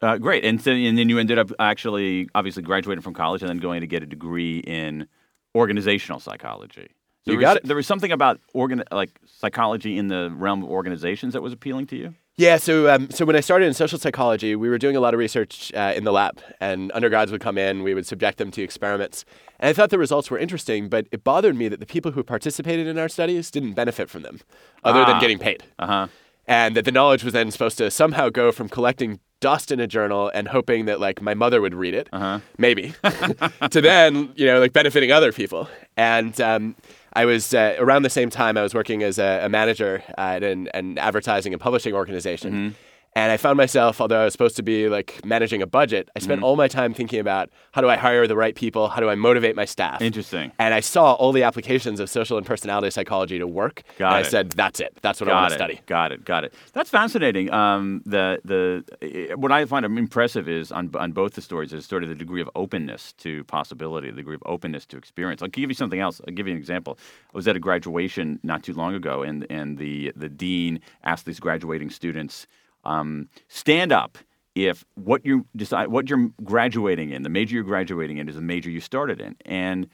[0.00, 3.48] Uh, great, and so and then you ended up actually obviously graduating from college and
[3.48, 5.08] then going to get a degree in
[5.56, 6.88] organizational psychology.
[7.24, 7.66] So You got was, it.
[7.66, 11.88] There was something about organ like psychology in the realm of organizations that was appealing
[11.88, 12.14] to you.
[12.38, 15.12] Yeah, so um, so when I started in social psychology, we were doing a lot
[15.12, 17.82] of research uh, in the lab, and undergrads would come in.
[17.82, 19.24] We would subject them to experiments,
[19.58, 20.88] and I thought the results were interesting.
[20.88, 24.22] But it bothered me that the people who participated in our studies didn't benefit from
[24.22, 24.38] them,
[24.84, 25.06] other Ah.
[25.06, 26.06] than getting paid, Uh huh.
[26.46, 29.88] and that the knowledge was then supposed to somehow go from collecting dust in a
[29.88, 32.38] journal and hoping that like my mother would read it, Uh-huh.
[32.56, 32.94] maybe,
[33.70, 35.68] to then you know like benefiting other people.
[35.96, 36.76] And um,
[37.18, 40.44] I was uh, around the same time I was working as a, a manager at
[40.44, 42.52] an, an advertising and publishing organization.
[42.52, 42.74] Mm-hmm.
[43.18, 46.18] And I found myself, although I was supposed to be like managing a budget, I
[46.18, 46.24] Mm-hmm.
[46.24, 48.88] spent all my time thinking about how do I hire the right people?
[48.94, 50.00] How do I motivate my staff?
[50.00, 50.52] Interesting.
[50.58, 53.82] And I saw all the applications of social and personality psychology to work.
[53.98, 54.16] Got it.
[54.16, 54.26] and it.
[54.26, 54.92] I said, that's it.
[55.02, 55.80] That's what I want to study.
[55.86, 56.24] Got it.
[56.24, 56.54] Got it.
[56.74, 57.52] That's fascinating.
[57.52, 62.02] Um, the the what I find impressive is on on both the stories is sort
[62.04, 65.42] of the degree of openness to possibility, the degree of openness to experience.
[65.42, 66.20] I'll give you something else.
[66.26, 66.92] I'll give you an example.
[67.34, 71.24] I was at a graduation not too long ago, and and the the dean asked
[71.26, 72.46] these graduating students,
[72.84, 74.18] um, stand up
[74.54, 78.40] if what you decide what you're graduating in, the major you're graduating in, is the
[78.40, 79.88] major you started in, and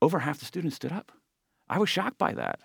[0.00, 1.12] over half the students stood up.
[1.68, 2.60] I was shocked by that.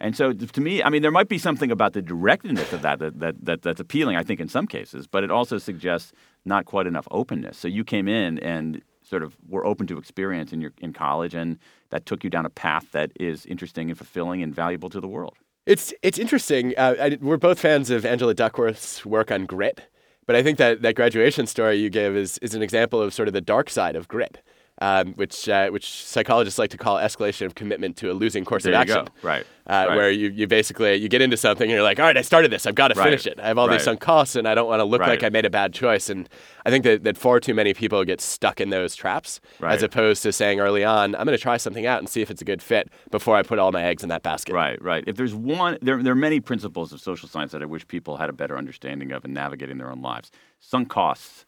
[0.00, 3.00] And so, to me, I mean, there might be something about the directness of that
[3.00, 6.12] that, that, that that's appealing, I think, in some cases, but it also suggests
[6.44, 7.58] not quite enough openness.
[7.58, 11.34] So you came in and sort of were open to experience in your in college,
[11.34, 11.58] and
[11.90, 15.08] that took you down a path that is interesting and fulfilling and valuable to the
[15.08, 15.36] world.
[15.68, 16.72] It's it's interesting.
[16.78, 19.82] Uh, I, we're both fans of Angela Duckworth's work on grit,
[20.26, 23.28] but I think that that graduation story you gave is is an example of sort
[23.28, 24.38] of the dark side of grit,
[24.80, 28.62] um, which uh, which psychologists like to call escalation of commitment to a losing course
[28.62, 29.04] There of action.
[29.06, 29.10] go.
[29.22, 29.44] Right.
[29.66, 29.96] Uh, Right.
[29.96, 32.50] Where you, you basically you get into something and you're like, all right, I started
[32.50, 33.04] this, I've got to Right.
[33.04, 33.38] finish it.
[33.38, 33.74] I have all Right.
[33.74, 36.08] these sunk costs, and I don't want to look like I made a bad choice.
[36.08, 36.26] And
[36.64, 40.22] I think that, that far too many people get stuck in those traps, as opposed
[40.22, 42.46] to saying early on, I'm going to try something out and see if it's a
[42.46, 44.54] good fit before I put all my eggs in that basket.
[44.54, 45.04] Right, right.
[45.06, 48.16] If there's one, there, there are many principles of social science that I wish people
[48.16, 50.30] had a better understanding of in navigating their own lives.
[50.60, 51.44] Sunk costs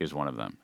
[0.00, 0.56] is one of them.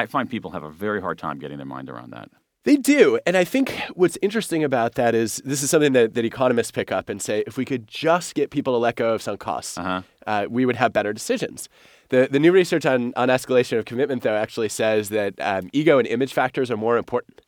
[0.00, 2.28] I find people have a very hard time getting their mind around that.
[2.64, 3.18] They do.
[3.26, 6.90] And I think what's interesting about that is this is something that, that economists pick
[6.90, 9.76] up and say if we could just get people to let go of sunk costs,
[9.78, 10.00] Uh-huh.
[10.26, 11.68] uh, we would have better decisions.
[12.08, 15.98] The, the new research on, on escalation of commitment, though, actually says that um, ego
[15.98, 17.40] and image factors are more important.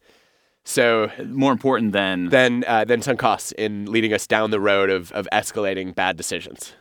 [0.65, 4.91] So More important than than, uh, than sunk costs in leading us down the road
[4.91, 6.75] of, of escalating bad decisions.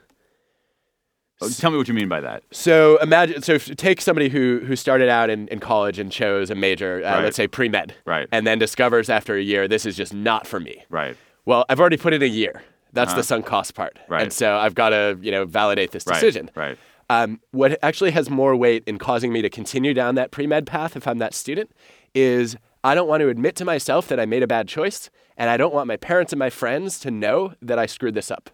[1.42, 2.44] Oh, Tell me what you mean by that.
[2.52, 6.56] So imagine, so take somebody who who started out in, in college and chose a
[6.56, 7.24] major, uh, Right.
[7.26, 8.28] let's say pre med, Right.
[8.32, 10.84] and then discovers after a year this is just not for me.
[10.90, 11.18] Right.
[11.46, 12.64] Well, I've already put in a year.
[12.94, 14.06] That's the sunk cost part, Uh-huh.
[14.14, 14.24] Right.
[14.24, 16.14] and so I've got to you know validate this Right.
[16.14, 16.50] decision.
[16.56, 16.78] Right.
[17.10, 20.66] Um, what actually has more weight in causing me to continue down that pre med
[20.66, 21.70] path if I'm that student
[22.14, 25.50] is I don't want to admit to myself that I made a bad choice, and
[25.50, 28.50] I don't want my parents and my friends to know that I screwed this up.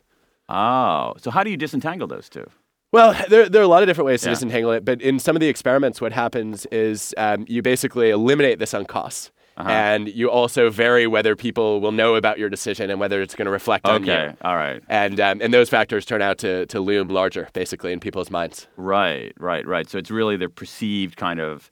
[0.50, 2.48] Oh, so how do you disentangle those two?
[2.91, 4.34] Well, there, there are a lot of different ways to Yeah.
[4.34, 8.60] disentangle it, but in some of the experiments, what happens is um, you basically eliminate
[8.60, 9.32] the sunk costs.
[9.58, 9.69] Uh-huh.
[9.69, 13.45] And you also vary whether people will know about your decision and whether it's going
[13.45, 14.12] to reflect on you.
[14.12, 14.34] Okay.
[14.43, 14.82] All right.
[14.88, 18.67] And, um, and those factors turn out to, to loom larger, basically, in people's minds.
[18.77, 19.34] Right.
[19.38, 19.67] Right.
[19.67, 19.89] Right.
[19.89, 21.69] So it's really the perceived kind of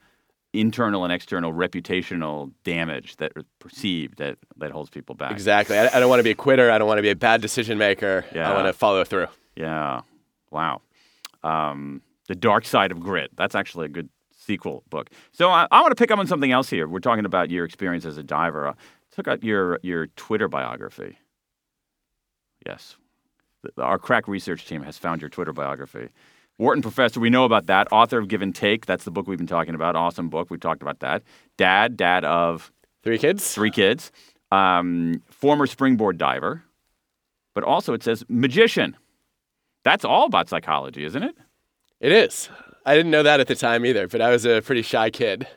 [0.52, 5.32] internal and external reputational damage that perceived that that holds people back.
[5.32, 5.78] Exactly.
[5.78, 6.70] I, I don't want to be a quitter.
[6.70, 8.26] I don't want to be a bad decision maker.
[8.36, 8.52] Yeah.
[8.52, 9.28] I want to follow through.
[9.56, 10.02] Yeah.
[10.52, 10.82] Wow.
[11.44, 13.32] Um, the Dark Side of Grit.
[13.36, 15.10] That's actually a good sequel book.
[15.32, 16.88] So I, I want to pick up on something else here.
[16.88, 18.68] We're talking about your experience as a diver.
[18.68, 18.74] Uh,
[19.12, 21.18] took out your your Twitter biography.
[22.66, 22.98] Yes,
[23.78, 26.10] our crack research team has found your Twitter biography.
[26.58, 27.88] Wharton professor, we know about that.
[27.92, 28.86] Author of Give and Take.
[28.86, 29.96] That's the book we've been talking about.
[29.96, 30.50] Awesome book.
[30.50, 31.24] We talked about that.
[31.58, 32.72] Dad, dad of
[33.02, 33.54] Three kids?
[33.54, 34.12] three kids.
[34.52, 36.64] Um, former springboard diver.
[37.56, 38.98] But also it says magician.
[39.84, 41.36] That's all about psychology, isn't it?
[42.00, 42.50] It is.
[42.86, 45.48] I didn't know that at the time either, but I was a pretty shy kid.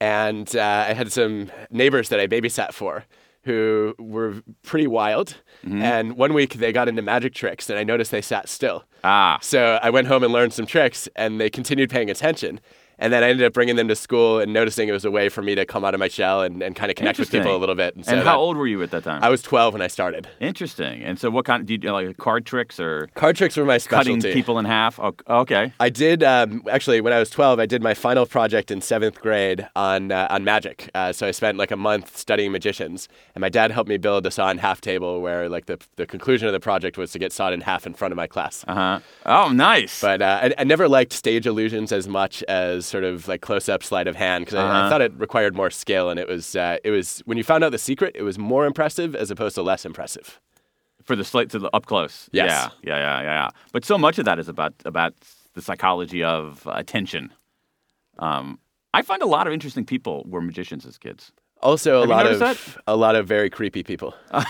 [0.00, 3.04] And uh, I had some neighbors that I babysat for
[3.44, 5.36] who were pretty wild.
[5.64, 5.80] Mm-hmm.
[5.82, 8.84] And one week they got into magic tricks, and I noticed they sat still.
[9.04, 12.60] Ah, So I went home and learned some tricks, and they continued paying attention.
[12.98, 15.28] And then I ended up bringing them to school and noticing it was a way
[15.28, 17.54] for me to come out of my shell and, and kind of connect with people
[17.54, 17.94] a little bit.
[18.04, 19.22] so and that- how old were you at that time?
[19.22, 20.28] I was 12 when I started.
[20.40, 21.02] Interesting.
[21.02, 21.66] And so, what kind?
[21.66, 24.32] Do you do like card tricks or Card tricks were my cutting specialty.
[24.32, 24.98] people in half?
[24.98, 25.72] Oh, okay.
[25.78, 27.58] I did um, actually when I was 12.
[27.60, 30.88] I did my final project in seventh grade on uh, on magic.
[30.94, 34.24] Uh, so I spent like a month studying magicians, and my dad helped me build
[34.26, 37.18] a saw in half table where like the the conclusion of the project was to
[37.18, 38.64] get sawed in half in front of my class.
[38.66, 39.00] Uh huh.
[39.26, 40.00] Oh, nice.
[40.00, 43.68] But uh, I, I never liked stage illusions as much as sort of like close
[43.68, 44.88] up sleight of hand because I, I Uh-huh.
[44.90, 47.72] thought it required more skill, and it was uh, it was when you found out
[47.72, 50.40] the secret, it was more impressive as opposed to less impressive.
[51.04, 52.28] for the slate to the up close.
[52.32, 52.50] Yes.
[52.50, 53.48] Yeah, yeah, yeah, yeah, yeah.
[53.72, 55.14] But so much of that is about about
[55.54, 57.32] the psychology of attention.
[58.18, 58.58] Um,
[58.92, 61.32] I find a lot of interesting people were magicians as kids.
[61.62, 64.14] Also, a Have lot of a lot of very creepy people.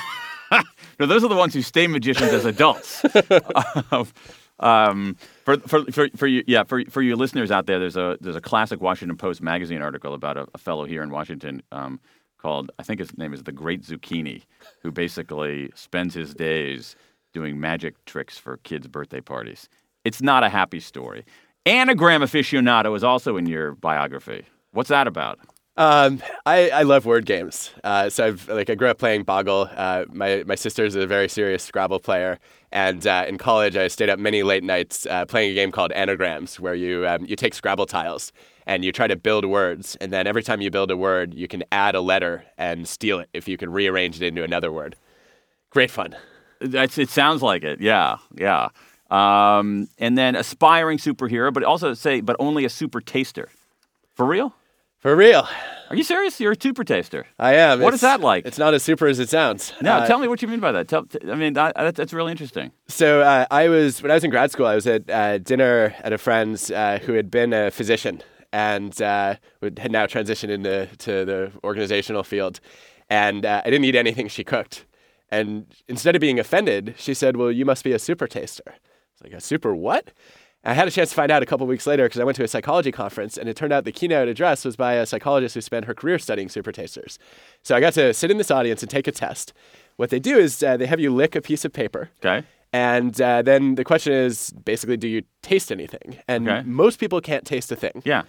[1.00, 3.04] No, those are the ones who stay magicians as adults.
[4.60, 5.16] um,
[5.46, 8.34] for, for, for, for you, yeah, for, for your listeners out there, there's a there's
[8.34, 12.00] a classic Washington Post magazine article about a, a fellow here in Washington um,
[12.36, 14.42] called I think his name is the Great Zucchini,
[14.82, 16.96] who basically spends his days
[17.32, 19.68] doing magic tricks for kids' birthday parties.
[20.04, 21.24] It's not a happy story.
[21.64, 24.46] Anagram aficionado is also in your biography.
[24.72, 25.38] What's that about?
[25.78, 27.70] Um, I, I love word games.
[27.84, 29.68] Uh, so I've like I grew up playing Boggle.
[29.76, 32.38] Uh, my my sister's a very serious Scrabble player,
[32.72, 35.92] and uh, in college I stayed up many late nights uh, playing a game called
[35.92, 38.32] Anagrams, where you um, you take Scrabble tiles
[38.66, 41.46] and you try to build words, and then every time you build a word, you
[41.46, 44.96] can add a letter and steal it if you can rearrange it into another word.
[45.70, 46.16] Great fun.
[46.60, 47.80] It sounds like it.
[47.80, 48.70] Yeah, yeah.
[49.10, 53.50] Um, and then aspiring superhero, but also say, but only a super taster.
[54.14, 54.54] For real?
[55.06, 55.46] For real,
[55.88, 56.40] Are you serious?
[56.40, 57.28] You're a super taster.
[57.38, 57.80] I am.
[57.80, 58.44] What is It's- that like?
[58.44, 59.72] It's not as super as it sounds.
[59.80, 60.88] No, Uh, tell me what you mean by that.
[60.88, 62.72] Tell, t- I mean, that, that- that's really interesting.
[62.88, 64.66] So uh, I was when I was in grad school.
[64.66, 68.20] I was at uh, dinner at a friend's uh, who had been a physician
[68.52, 72.58] and uh, had now transitioned into to the organizational field.
[73.08, 74.86] And uh, I didn't eat anything she cooked.
[75.30, 78.74] And instead of being offended, she said, "Well, you must be a super taster."
[79.12, 80.10] It's like a super what?
[80.66, 82.44] I had a chance to find out a couple weeks later because I went to
[82.44, 85.60] a psychology conference, and it turned out the keynote address was by a psychologist who
[85.60, 87.18] spent her career studying super tasters.
[87.62, 89.52] So I got to sit in this audience and take a test.
[89.96, 92.44] What they do is uh, they have you lick a piece of paper, Okay.
[92.72, 96.18] and uh, then the question is basically, do you taste anything?
[96.28, 96.62] And Okay.
[96.66, 98.02] most people can't taste a thing.
[98.04, 98.22] Yeah.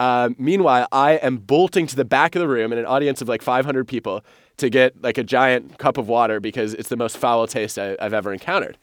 [0.00, 3.28] Um, meanwhile, I am bolting to the back of the room in an audience of
[3.28, 4.24] like 500 people
[4.56, 7.96] to get like a giant cup of water because it's the most foul taste I,
[8.00, 8.78] I've ever encountered.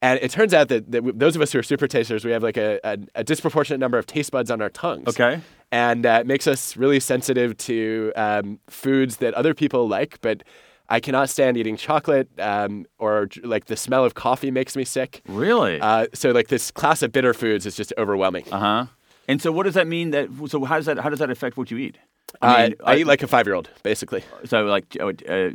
[0.00, 2.30] And it turns out that, that w- those of us who are super tasters, we
[2.30, 5.08] have like a, a, a disproportionate number of taste buds on our tongues.
[5.08, 5.40] Okay.
[5.72, 10.44] And uh, it makes us really sensitive to um, foods that other people like, but
[10.88, 15.20] I cannot stand eating chocolate um, or like the smell of coffee makes me sick.
[15.26, 15.80] Really?
[15.80, 18.44] Uh Uh, so like this class of bitter foods is just overwhelming.
[18.52, 18.86] Uh huh.
[19.26, 20.10] And so, what does that mean?
[20.12, 21.98] That so, how does that how does that affect what you eat?
[22.40, 24.22] I, mean, I eat like a five year old, basically.
[24.44, 25.50] so like uh, uh,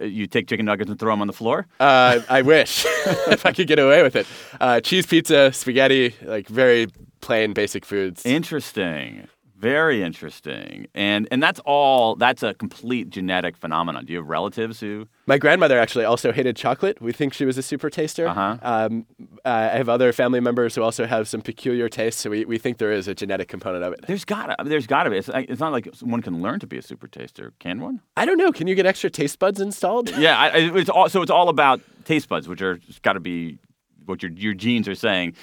[0.00, 1.66] you take chicken nuggets and throw them on the floor.
[1.80, 2.84] Uh, I wish
[3.28, 4.26] if I could get away with it.
[4.60, 6.88] Uh, cheese pizza, spaghetti, like very
[7.20, 8.24] plain, basic foods.
[8.24, 9.28] Interesting.
[9.58, 10.86] Very interesting.
[10.94, 12.14] And and that's all.
[12.14, 14.04] That's a complete genetic phenomenon.
[14.04, 15.08] Do you have relatives who?
[15.26, 17.00] My grandmother actually also hated chocolate.
[17.00, 18.28] We think she was a super taster.
[18.28, 18.58] Uh-huh.
[18.60, 19.06] Um,
[19.46, 22.58] uh, I have other family members who also have some peculiar tastes, so we, we
[22.58, 24.00] think there is a genetic component of it.
[24.06, 24.56] There's gotta.
[24.62, 25.16] There's gotta be.
[25.16, 27.54] It's, it's not like one can learn to be a super taster.
[27.58, 28.02] Can one?
[28.16, 28.52] I don't know.
[28.52, 30.10] Can you get extra taste buds installed?
[30.18, 30.36] Yeah.
[30.38, 33.58] I, I- it's all, so it's all about taste buds, which are got to be
[34.04, 35.34] what your your genes are saying.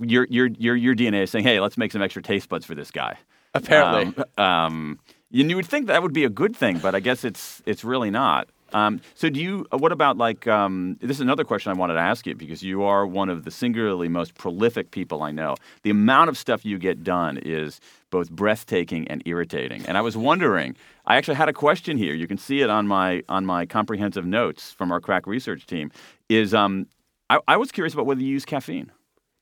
[0.00, 2.74] Your your your your DNA is saying, hey, let's make some extra taste buds for
[2.76, 3.18] this guy.
[3.54, 4.24] Apparently.
[4.38, 5.00] Um, um,
[5.32, 7.84] and you would think that would be a good thing, but I guess it's it's
[7.84, 8.48] really not.
[8.72, 9.66] Um, so do you?
[9.72, 10.46] uh, What about like?
[10.46, 13.44] Um, this is another question I wanted to ask you because you are one of
[13.44, 15.56] the singularly most prolific people I know.
[15.82, 17.80] The amount of stuff you get done is
[18.10, 19.84] both breathtaking and irritating.
[19.86, 20.76] And I was wondering.
[21.06, 22.14] I actually had a question here.
[22.14, 25.90] You can see it on my on my comprehensive notes from our crack research team.
[26.28, 26.86] Is um,
[27.28, 28.92] I, I was curious about whether you use caffeine.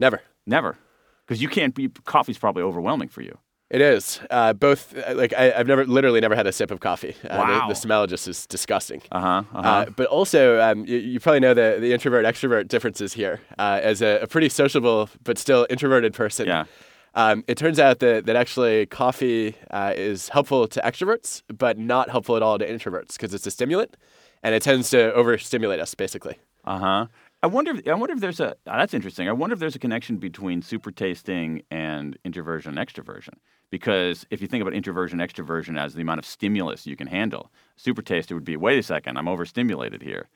[0.01, 0.23] Never.
[0.47, 0.79] Never,
[1.27, 1.91] because you can't be.
[2.07, 3.37] Coffee's probably overwhelming for you.
[3.71, 4.19] It is.
[4.31, 7.15] Uh, both, uh, like, I, I've never, literally never had a sip of coffee.
[7.29, 7.69] Uh, the- Wow.
[7.69, 9.03] the, smell just is disgusting.
[9.13, 9.43] Uh huh.
[9.55, 9.69] Uh-huh.
[9.69, 13.41] Uh, but also, um, you, you probably know the, the introvert extrovert differences here.
[13.59, 16.65] Uh, as a, a pretty sociable but still introverted person, Yeah.
[17.15, 22.09] um, it turns out that, that actually coffee uh, is helpful to extroverts, but not
[22.09, 23.99] helpful at all to introverts because it's a stimulant
[24.43, 26.39] and it tends to overstimulate us, basically.
[26.65, 27.07] Uh huh.
[27.43, 27.73] I wonder.
[27.73, 28.57] If, I wonder if there's a.
[28.67, 29.29] oh, that's interesting.
[29.29, 33.35] I wonder if there's a connection between super tasting and introversion and extroversion.
[33.71, 37.53] Because if you think about introversion, extroversion as the amount of stimulus you can handle,
[37.77, 38.57] super taster would be.
[38.57, 40.29] Wait a second, I'm overstimulated here.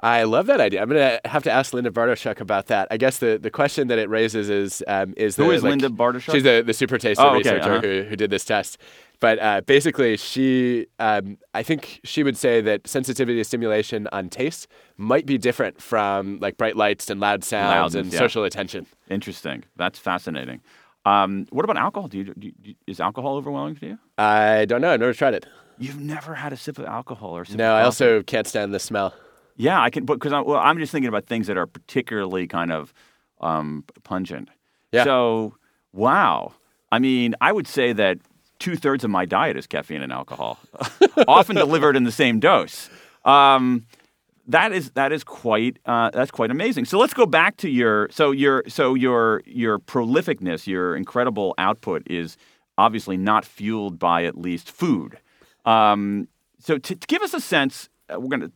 [0.00, 0.82] I love that idea.
[0.82, 2.88] I'm going to have to ask Linda Bartoshuk about that.
[2.90, 5.70] I guess the, the question that it raises is um, is Who the, is like,
[5.70, 6.32] Linda Bartoshuk?
[6.32, 7.80] She's the, the super taster Oh, okay, researcher uh-huh.
[7.80, 8.78] who, who did this test.
[9.22, 14.28] But uh, basically, she, um, I think she would say that sensitivity to stimulation on
[14.28, 14.66] taste
[14.96, 18.18] might be different from like bright lights and loud sounds Loudness, and yeah.
[18.18, 18.84] social attention.
[19.08, 19.62] Interesting.
[19.76, 20.60] That's fascinating.
[21.06, 22.08] Um, what about alcohol?
[22.08, 23.98] Do you, do you, is alcohol overwhelming to you?
[24.18, 24.92] I don't know.
[24.92, 25.46] I've never tried it.
[25.78, 29.14] You've never had a sip of alcohol or No, I also can't stand the smell.
[29.54, 32.72] Yeah, I can, because I, well, I'm just thinking about things that are particularly kind
[32.72, 32.92] of
[33.40, 34.48] um, pungent.
[34.90, 35.04] Yeah.
[35.04, 35.54] So,
[35.92, 36.54] wow.
[36.90, 38.18] I mean, I would say that
[38.62, 40.60] two thirds of my diet is caffeine and alcohol,
[41.28, 42.88] often delivered in the same dose.
[43.24, 43.86] Um,
[44.46, 46.84] that is that is quite uh, that's quite amazing.
[46.84, 52.02] So let's go back to your so your so your your prolificness, your incredible output
[52.06, 52.36] is
[52.78, 55.18] obviously not fueled by at least food.
[55.64, 56.28] Um,
[56.60, 58.52] so to, to give us a sense, uh, we're going to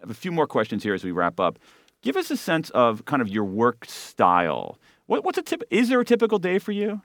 [0.00, 1.58] have a few more questions here as we wrap up.
[2.02, 4.78] Give us a sense of kind of your work style.
[5.06, 5.62] What, what's a tip?
[5.70, 7.00] Is there a typical day for you?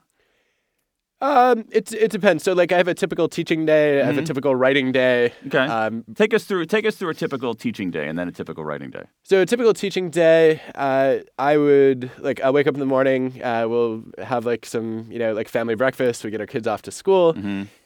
[1.22, 2.44] Um, it it depends.
[2.44, 4.02] So like I have a typical teaching day.
[4.02, 5.34] I have a typical writing day.
[5.48, 5.58] Okay.
[5.58, 8.64] Um, take us through take us through a typical teaching day and then a typical
[8.64, 9.04] writing day.
[9.24, 13.42] So a typical teaching day, uh, I would like I wake up in the morning.
[13.44, 16.24] Uh, we'll have like some you know like family breakfast.
[16.24, 17.36] We get our kids off to school,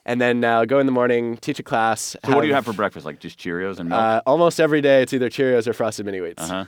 [0.05, 2.15] and then uh, I'll go in the morning, teach a class.
[2.23, 3.03] So what do you have for breakfast?
[3.03, 3.99] Like just Cheerios and milk?
[3.99, 6.43] Uh, almost every day, it's either Cheerios or Frosted Mini Wheats.
[6.43, 6.65] Uh-huh.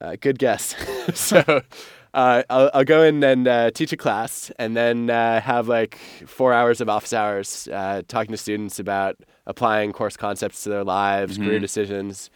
[0.00, 0.74] Uh, good guess.
[1.14, 1.62] so
[2.14, 5.98] uh, I'll, I'll go in and uh, teach a class, and then uh, have like
[6.26, 10.84] four hours of office hours uh, talking to students about applying course concepts to their
[10.84, 12.30] lives, career decisions,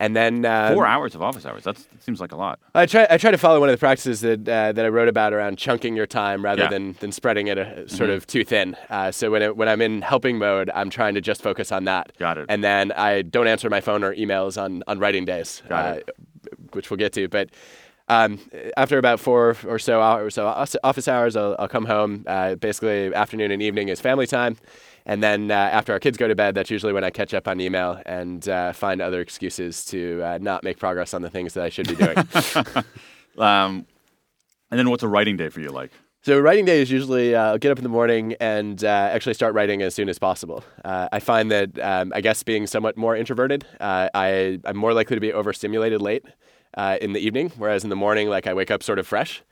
[0.00, 1.64] and then um, Four hours of office hours.
[1.64, 2.60] That's, that seems like a lot.
[2.74, 3.06] I try.
[3.10, 5.58] I try to follow one of the practices that uh, that I wrote about around
[5.58, 6.68] chunking your time rather Yeah.
[6.68, 8.76] than than spreading it uh, sort of too thin.
[8.90, 11.84] Uh, so when it, when I'm in helping mode, I'm trying to just focus on
[11.84, 12.12] that.
[12.18, 12.46] Got it.
[12.48, 15.94] And then I don't answer my phone or emails on on writing days, Got uh,
[15.98, 16.10] it.
[16.74, 17.26] which we'll get to.
[17.28, 17.50] But
[18.08, 18.38] um,
[18.76, 22.24] after about four or so hours, so office hours, I'll, I'll come home.
[22.26, 24.56] Uh, basically, afternoon and evening is family time.
[25.06, 27.48] And then uh, after our kids go to bed, that's usually when I catch up
[27.48, 31.54] on email and uh, find other excuses to uh, not make progress on the things
[31.54, 32.16] that I should be doing.
[33.38, 33.86] Um,
[34.70, 35.92] and then what's a writing day for you like?
[36.22, 39.34] So writing day is usually uh, I'll get up in the morning and uh, actually
[39.34, 40.64] start writing as soon as possible.
[40.84, 44.92] Uh, I find that um, I guess being somewhat more introverted, uh, I I'm more
[44.92, 46.24] likely to be overstimulated late
[46.74, 49.42] uh, in the evening, whereas in the morning, like I wake up sort of fresh.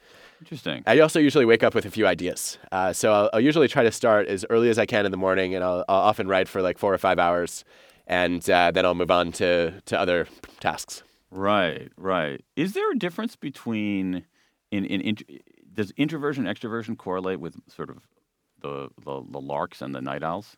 [0.40, 0.82] Interesting.
[0.86, 3.82] I also usually wake up with a few ideas, uh, so I'll, I'll usually try
[3.84, 6.46] to start as early as I can in the morning, and I'll, I'll often write
[6.46, 7.64] for like four or five hours,
[8.06, 10.26] and uh, then I'll move on to to other
[10.60, 11.02] tasks.
[11.30, 12.44] Right, right.
[12.54, 14.24] Is there a difference between
[14.70, 15.16] in in, in
[15.72, 17.98] does introversion and extroversion correlate with sort of
[18.60, 20.56] the, the the larks and the night owls?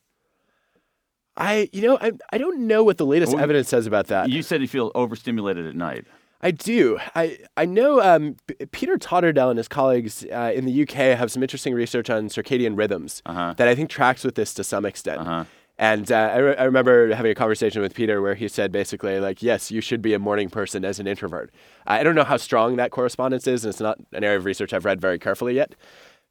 [1.37, 4.29] I you know I I don't know what the latest Well, evidence says about that.
[4.29, 6.07] You said you feel overstimulated at night.
[6.41, 6.99] I do.
[7.15, 8.37] I I know um,
[8.71, 12.77] Peter Totterdell and his colleagues uh, in the UK have some interesting research on circadian
[12.79, 13.55] rhythms Uh-huh.
[13.57, 15.21] that I think tracks with this to some extent.
[15.21, 15.45] Uh-huh.
[15.81, 19.21] And uh, I, re- I remember having a conversation with Peter where he said basically
[19.21, 21.53] like, yes, you should be a morning person as an introvert.
[21.87, 24.73] I don't know how strong that correspondence is, and it's not an area of research
[24.73, 25.77] I've read very carefully yet.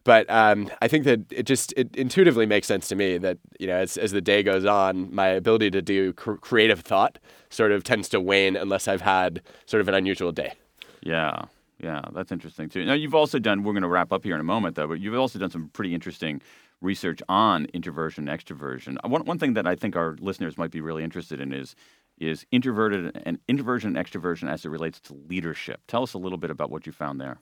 [0.08, 3.68] But um, I think that it just it intuitively makes sense to me that you
[3.68, 7.74] know as, as the day goes on, my ability to do cr- creative thought sort
[7.74, 10.53] of tends to wane unless I've had sort of an unusual day.
[11.01, 11.47] Yeah,
[11.84, 12.86] yeah, that's interesting too.
[12.86, 13.64] Now you've also done.
[13.64, 14.88] We're going to wrap up here in a moment, though.
[14.88, 16.41] But you've also done some pretty interesting
[16.80, 18.95] research on introversion, and extroversion.
[19.03, 21.76] Uh, One one thing that I think our listeners might be really interested in is
[22.18, 25.82] is introverted and introversion and extroversion as it relates to leadership.
[25.86, 27.39] Tell us a little bit about what you found there.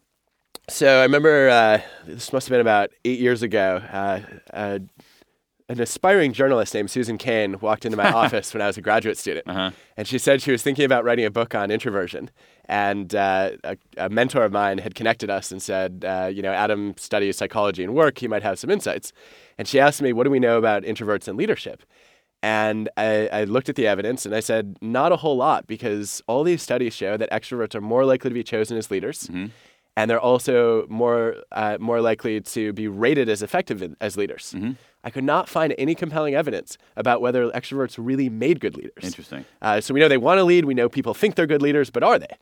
[0.70, 3.82] So I remember uh, this must have been about eight years ago.
[3.92, 4.20] Uh,
[4.54, 4.80] uh,
[5.68, 9.18] an aspiring journalist named Susan Cain walked into my office when I was a graduate
[9.18, 9.72] student, Uh-huh.
[9.98, 12.30] and she said she was thinking about writing a book on introversion.
[12.66, 16.52] And uh, a, a mentor of mine had connected us and said, uh, you know,
[16.52, 19.12] Adam studies psychology and work; he might have some insights.
[19.58, 21.84] And she asked me, "What do we know about introverts and leadership?"
[22.44, 26.22] And I, I looked at the evidence and I said, not a whole lot, because
[26.28, 29.28] all these studies show that extroverts are more likely to be chosen as leaders
[29.98, 34.54] and they're also more uh, more likely to be rated as effective as leaders.
[35.04, 39.04] I could not find any compelling evidence about whether extroverts really made good leaders.
[39.04, 39.46] Interesting.
[39.62, 40.66] Uh, so we know they want to lead.
[40.66, 42.38] We know people think they're good leaders, but are they?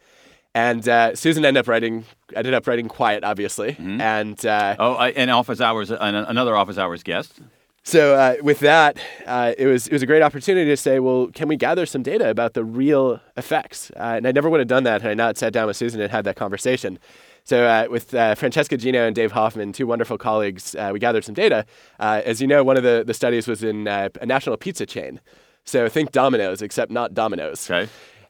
[0.56, 3.76] And uh, Susan ended up writing ended up writing quiet, obviously.
[3.80, 5.92] And uh, Oh, I, and office hours.
[5.92, 7.42] An, another office hours guest.
[7.84, 11.28] so uh, with that, uh, it was it was a great opportunity to say, well,
[11.34, 13.92] can we gather some data about the real effects?
[13.98, 16.00] Uh, and I never would have done that had I not sat down with Susan
[16.00, 16.98] and had that conversation.
[17.44, 21.26] So uh, with uh, Francesca Gino and Dave Hofmann, two wonderful colleagues, uh, we gathered
[21.26, 21.66] some data.
[22.00, 24.86] Uh, as you know, one of the, the studies was in uh, a national pizza
[24.86, 25.20] chain.
[25.66, 27.70] So think Domino's, except not Domino's.
[27.70, 27.90] Okay.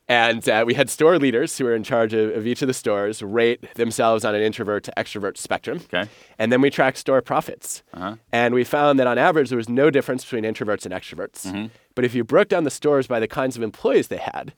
[0.10, 2.74] And uh, we had store leaders who were in charge of, of, each of the
[2.74, 5.80] stores rate themselves on an introvert to extrovert spectrum.
[5.86, 6.10] Okay.
[6.38, 7.84] And then we tracked store profits.
[7.94, 8.16] Uh-huh.
[8.32, 11.48] And we found that on average, there was no difference between introverts and extroverts.
[11.48, 11.68] Mm-hmm.
[11.96, 14.54] But if you broke down the stores by the kinds of employees they had,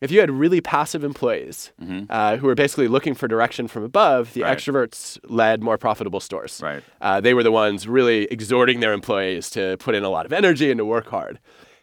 [0.00, 2.04] if you had really passive employees mm-hmm.
[2.10, 4.56] uh, who were basically looking for direction from above, the right.
[4.56, 6.60] extroverts led more profitable stores.
[6.62, 6.82] Right.
[7.00, 10.32] Uh, they were the ones really exhorting their employees to put in a lot of
[10.32, 11.38] energy and to work hard.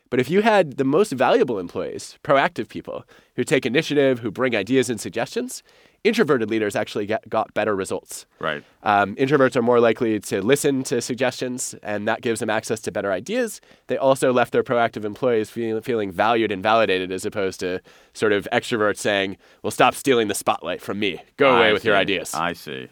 [0.10, 3.04] But if you had the most valuable employees, proactive people
[3.36, 5.64] who take initiative, who bring ideas and suggestions,
[6.04, 8.26] introverted leaders actually get, got better results.
[8.40, 8.64] Right.
[8.84, 12.92] Um, introverts are more likely to listen to suggestions, and that gives them access to
[12.92, 13.62] better ideas.
[13.88, 17.82] They also left their proactive employees feel, feeling valued and validated, as opposed to
[18.14, 21.22] sort of extroverts saying, "Well, stop stealing the spotlight from me.
[21.38, 21.88] Go away I with see.
[21.90, 22.90] your ideas." I see.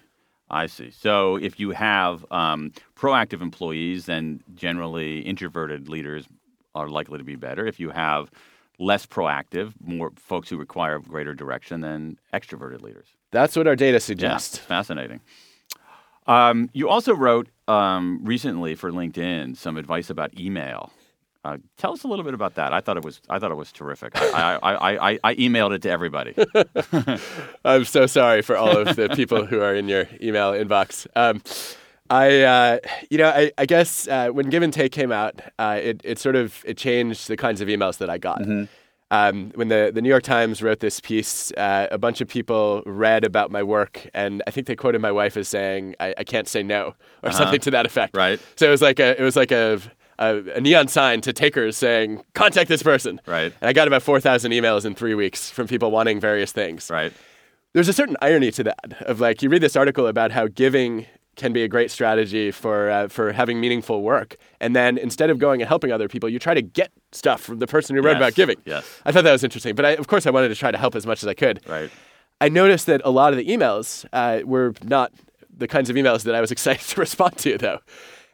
[0.49, 0.91] I see.
[0.91, 6.27] So if you have um, proactive employees, then generally introverted leaders
[6.75, 7.65] are likely to be better.
[7.67, 8.29] If you have
[8.81, 13.07] less proactive, more folks who require greater direction than extroverted leaders.
[13.31, 14.57] That's what our data suggests.
[14.57, 15.21] Yeah, fascinating.
[16.27, 20.91] Um, you also wrote um, recently for LinkedIn some advice about email.
[21.43, 22.71] Uh, tell us a little bit about that.
[22.71, 24.11] I thought it was I thought it was terrific.
[24.15, 26.35] I, I, I, I emailed it to everybody.
[27.65, 31.07] I'm so sorry for all of the people who are in your email inbox.
[31.15, 31.41] Um,
[32.11, 35.79] I, uh, you know, I, I guess uh, when Give and Take came out, uh,
[35.81, 38.41] it, it sort of it changed the kinds of emails that I got.
[38.41, 38.65] Mm-hmm.
[39.11, 42.83] Um, when the, the New York Times wrote this piece, uh, a bunch of people
[42.85, 46.23] read about my work, and I think they quoted my wife as saying, "I, I
[46.25, 47.37] can't say no" or uh-huh.
[47.37, 48.15] something to that effect.
[48.15, 48.41] Right.
[48.57, 49.81] So it was like a it was like a
[50.19, 53.53] a, a, neon sign to takers saying, "Contact this person." Right.
[53.61, 56.89] And I got about four thousand emails in three weeks from people wanting various things.
[56.89, 57.13] Right.
[57.73, 61.05] There's a certain irony to that of like you read this article about how giving
[61.35, 64.37] can be a great strategy for uh, for having meaningful work.
[64.59, 67.59] And then instead of going and helping other people, you try to get stuff from
[67.59, 68.19] the person who wrote yes.
[68.19, 68.57] about giving.
[68.65, 68.85] Yes.
[69.05, 69.75] I thought that was interesting.
[69.75, 71.61] But I, of course, I wanted to try to help as much as I could.
[71.67, 71.89] Right.
[72.39, 75.13] I noticed that a lot of the emails uh, were not
[75.55, 77.79] the kinds of emails that I was excited to respond to, though.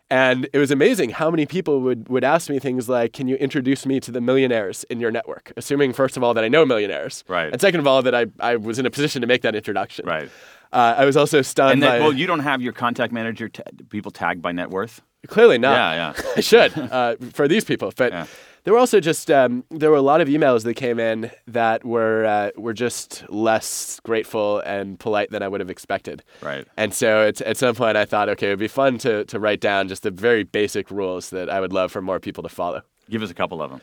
[0.09, 3.35] And it was amazing how many people would, would ask me things like, Can you
[3.35, 5.51] introduce me to the millionaires in your network?
[5.57, 7.25] Assuming, first of all, that I know millionaires.
[7.27, 7.51] Right.
[7.51, 10.05] And second of all, that I, I was in a position to make that introduction.
[10.05, 10.29] Right.
[10.71, 11.73] Uh, I was also stunned.
[11.73, 14.69] And then, by, well, you don't have your contact manager t- people tagged by net
[14.69, 15.01] worth.
[15.27, 15.73] Clearly not.
[15.73, 16.31] Yeah, yeah.
[16.37, 18.27] I should uh, for these people, but yeah.
[18.63, 21.83] there were also just um, there were a lot of emails that came in that
[21.83, 26.23] were uh, were just less grateful and polite than I would have expected.
[26.41, 26.65] Right.
[26.77, 29.59] And so at, at some point, I thought, okay, it'd be fun to to write
[29.59, 32.83] down just the very basic rules that I would love for more people to follow.
[33.09, 33.81] Give us a couple of them.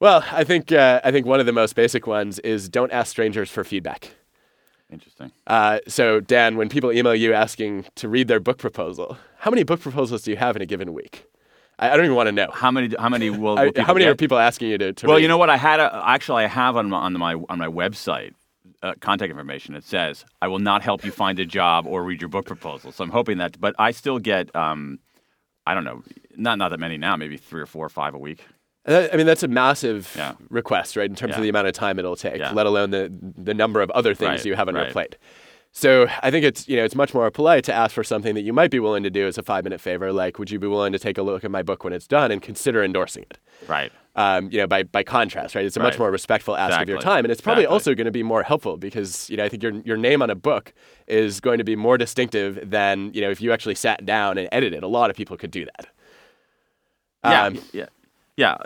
[0.00, 3.10] Well, I think uh, I think one of the most basic ones is don't ask
[3.10, 4.10] strangers for feedback.
[4.92, 5.32] Interesting.
[5.46, 9.62] Uh, so, Dan, when people email you asking to read their book proposal, how many
[9.62, 11.24] book proposals do you have in a given week?
[11.78, 12.48] I, I don't even want to know.
[12.52, 12.94] How many?
[12.98, 13.56] How many will?
[13.56, 14.10] will how many get?
[14.10, 14.92] are people asking you to?
[14.92, 15.22] to well, read?
[15.22, 15.48] you know what?
[15.48, 18.34] I had a, actually I have on my on my on my website
[18.82, 19.74] uh, contact information.
[19.74, 22.92] It says I will not help you find a job or read your book proposal.
[22.92, 24.54] So I'm hoping that, but I still get.
[24.54, 24.98] Um,
[25.64, 26.02] I don't know,
[26.36, 27.16] not not that many now.
[27.16, 28.44] Maybe three or four or five a week.
[28.84, 30.34] I mean, that's a massive yeah.
[30.50, 31.08] request, right?
[31.08, 31.36] In terms yeah.
[31.36, 32.52] of the amount of time it'll take, yeah.
[32.52, 34.44] let alone the the number of other things right.
[34.44, 34.84] you have on right.
[34.84, 35.16] your plate.
[35.70, 38.42] So I think it's you know it's much more polite to ask for something that
[38.42, 40.66] you might be willing to do as a five minute favor, like would you be
[40.66, 43.38] willing to take a look at my book when it's done and consider endorsing it?
[43.66, 43.90] Right.
[44.14, 45.64] Um, you know, by by contrast, right?
[45.64, 45.86] It's a right.
[45.86, 46.82] much more respectful ask exactly.
[46.82, 47.74] of your time, and it's probably exactly.
[47.74, 50.28] also going to be more helpful because you know I think your your name on
[50.28, 50.74] a book
[51.06, 54.50] is going to be more distinctive than you know if you actually sat down and
[54.52, 54.82] edited.
[54.82, 55.86] A lot of people could do that.
[57.24, 57.60] Um, yeah.
[57.72, 57.86] Yeah,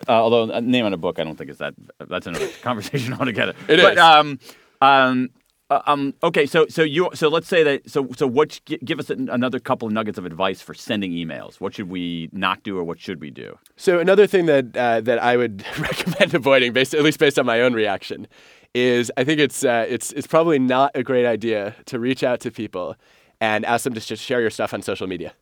[0.09, 1.75] uh, although a name on a book, I don't think is that.
[2.09, 3.55] That's another conversation altogether.
[3.69, 3.99] It but, is.
[3.99, 4.39] Um,
[4.81, 5.31] um,
[5.69, 9.11] uh, um, okay, so so you so let's say that so so what give us
[9.11, 11.61] another couple of nuggets of advice for sending emails.
[11.61, 13.59] What should we not do, or what should we do?
[13.77, 17.47] So another thing that uh, that I would recommend avoiding, based at least based on
[17.47, 18.29] my own reaction,
[18.75, 22.39] is I think it's uh, it's it's probably not a great idea to reach out
[22.41, 22.95] to people
[23.41, 25.33] and ask them to just share your stuff on social media.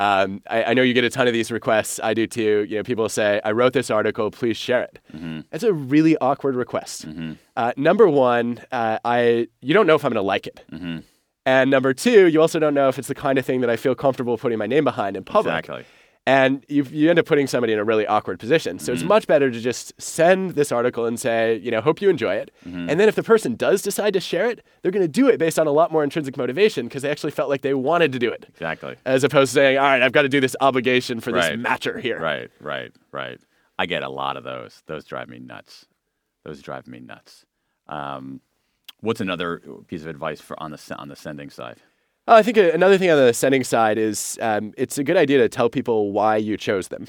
[0.00, 2.00] Um, I, I, know you get a ton of these requests.
[2.02, 2.66] I do too.
[2.66, 4.30] You know, people say, "I wrote this article.
[4.30, 5.40] Please share it." Mm-hmm.
[5.50, 7.06] That's a really awkward request.
[7.06, 7.34] Mm-hmm.
[7.54, 11.00] Uh, number one, uh, I you don't know if I'm going to like it, mm-hmm.
[11.44, 13.76] and number two, you also don't know if it's the kind of thing that I
[13.76, 15.52] feel comfortable putting my name behind in public.
[15.52, 15.84] Exactly.
[16.26, 18.78] And you, you end up putting somebody in a really awkward position.
[18.78, 22.08] So it's much better to just send this article and say, you know, hope you
[22.10, 22.52] enjoy it.
[22.64, 25.38] And then if the person does decide to share it, they're going to do it
[25.38, 28.18] based on a lot more intrinsic motivation because they actually felt like they wanted to
[28.18, 28.44] do it.
[28.50, 28.96] Exactly.
[29.06, 31.56] As opposed to saying, all right, I've got to do this obligation for Right.
[31.56, 32.20] this matcher here.
[32.20, 33.40] Right, right, right.
[33.78, 34.82] I get a lot of those.
[34.86, 35.86] Those drive me nuts.
[36.44, 37.46] Those drive me nuts.
[37.88, 38.40] Um,
[39.00, 41.78] what's another piece of advice for on the on the sending side?
[42.30, 45.38] Oh, I think another thing on the sending side is um, it's a good idea
[45.38, 47.06] to tell people why you chose them.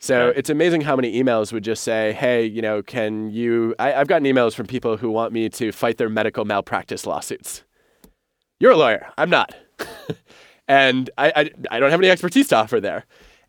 [0.00, 0.38] So Okay.
[0.40, 4.08] it's amazing how many emails would just say, "Hey, you know, can you?" I, I've
[4.08, 7.62] gotten emails from people who want me to fight their medical malpractice lawsuits.
[8.58, 9.06] You're a lawyer.
[9.16, 9.54] I'm not,
[10.66, 13.04] and I, I I don't have any expertise to offer there.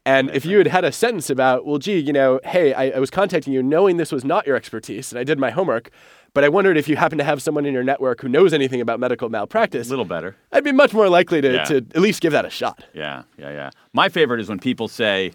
[0.06, 3.00] And if you had had a sentence about, well, gee, you know, hey, I, I
[3.00, 5.90] was contacting you knowing this was not your expertise, and I did my homework,
[6.34, 8.82] but I wondered if you happen to have someone in your network who knows anything
[8.82, 10.36] about medical malpractice, A little better.
[10.52, 11.64] I'd be much more likely to, Yeah.
[11.66, 12.84] to at least give that a shot.
[12.94, 13.70] Yeah, yeah, yeah.
[13.94, 15.32] My favorite is when people say,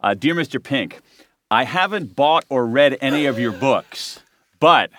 [0.00, 0.62] uh, Dear Mr.
[0.62, 1.00] Pink,
[1.50, 4.20] I haven't bought or read any of your books,
[4.60, 4.90] but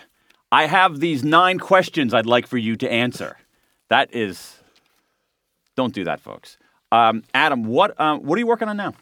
[0.51, 3.37] I have these nine questions I'd like for you to answer.
[3.89, 4.57] That is,
[5.75, 6.57] don't do that, folks.
[6.91, 8.93] Um, Adam, what, um, what are you working on now?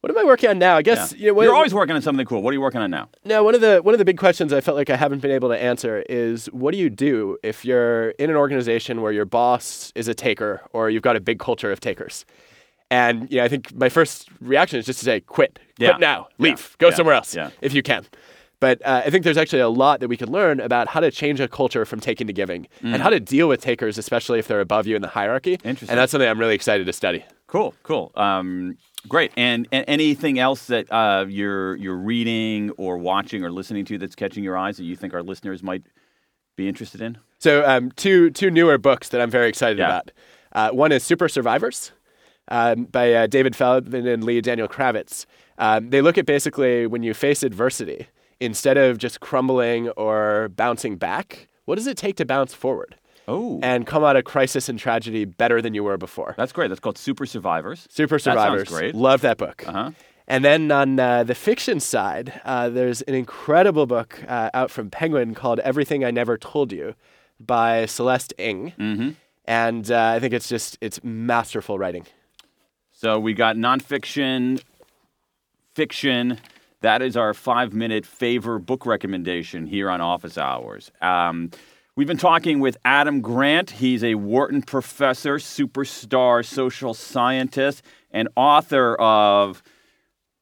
[0.00, 0.76] What am I working on now?
[0.76, 2.42] I guess you know, You're always working on something cool.
[2.42, 3.10] What are you working on now?
[3.24, 5.30] Now, one of the one of the big questions I felt like I haven't been
[5.30, 9.26] able to answer is what do you do if you're in an organization where your
[9.26, 12.24] boss is a taker or you've got a big culture of takers?
[12.90, 15.90] And you know, I think my first reaction is just to say, quit, Yeah.
[15.90, 16.44] quit now, Yeah.
[16.44, 16.94] leave, go Yeah.
[16.94, 17.50] somewhere else Yeah.
[17.60, 18.06] if you can.
[18.58, 21.10] But uh, I think there's actually a lot that we can learn about how to
[21.10, 24.48] change a culture from taking to giving and how to deal with takers, especially if
[24.48, 25.56] they're above you in the hierarchy.
[25.58, 25.66] Mm.
[25.66, 25.88] Interesting.
[25.90, 27.24] And that's something I'm really excited to study.
[27.50, 28.12] Cool, cool.
[28.14, 28.78] Um,
[29.08, 29.32] great.
[29.36, 34.14] And, and anything else that uh, you're you're reading or watching or listening to that's
[34.14, 35.82] catching your eyes that you think our listeners might
[36.56, 37.18] be interested in?
[37.38, 39.86] So um, two two newer books that I'm very excited Yeah.
[39.88, 40.12] about.
[40.52, 41.90] Uh, one is Super Survivors
[42.52, 45.26] um, by uh, David Feldman and Lee Daniel Kravetz.
[45.58, 48.06] Um, they look at basically when you face adversity,
[48.38, 52.94] instead of just crumbling or bouncing back, what does it take to bounce forward
[53.30, 56.34] Oh, and come out of crisis and tragedy better than you were before?
[56.36, 56.68] that's great.
[56.68, 57.86] That's called Super Survivors.
[57.88, 58.68] Super That sounds Survivors.
[58.68, 58.94] great.
[58.94, 59.64] Love that book.
[59.66, 59.92] Uh-huh.
[60.26, 64.90] And then on uh, the fiction side, uh, there's an incredible book uh, out from
[64.90, 66.94] Penguin called Everything I Never Told You
[67.38, 68.72] by Celeste Ng.
[68.78, 69.10] Mm-hmm.
[69.46, 72.06] And uh, I think it's just, it's masterful writing.
[72.92, 74.62] So we got nonfiction,
[75.74, 76.38] fiction.
[76.82, 80.92] That is our five-minute favor book recommendation here on Office Hours.
[81.02, 81.50] Um,
[81.96, 83.70] we've been talking with Adam Grant.
[83.70, 89.62] He's a Wharton professor, superstar social scientist, and author of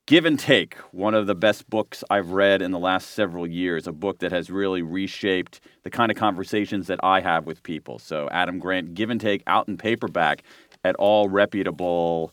[0.06, 3.86] Give and Take, one of the best books I've read in the last several years,
[3.86, 7.98] a book that has really reshaped the kind of conversations that I have with people.
[7.98, 10.42] So, Adam Grant, Give and Take out in paperback
[10.82, 12.32] at all reputable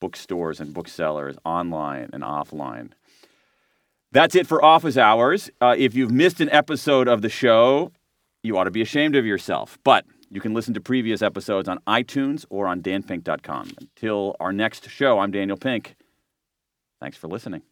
[0.00, 2.90] bookstores and booksellers, online and offline.
[4.12, 5.50] That's it for office hours.
[5.60, 7.90] Uh, if you've missed an episode of the show,
[8.44, 9.78] you ought to be ashamed of yourself.
[9.82, 13.72] But you can listen to previous episodes on iTunes or on danpink.com.
[13.80, 15.96] Until our next show, I'm Daniel Pink.
[17.00, 17.62] Thanks for listening.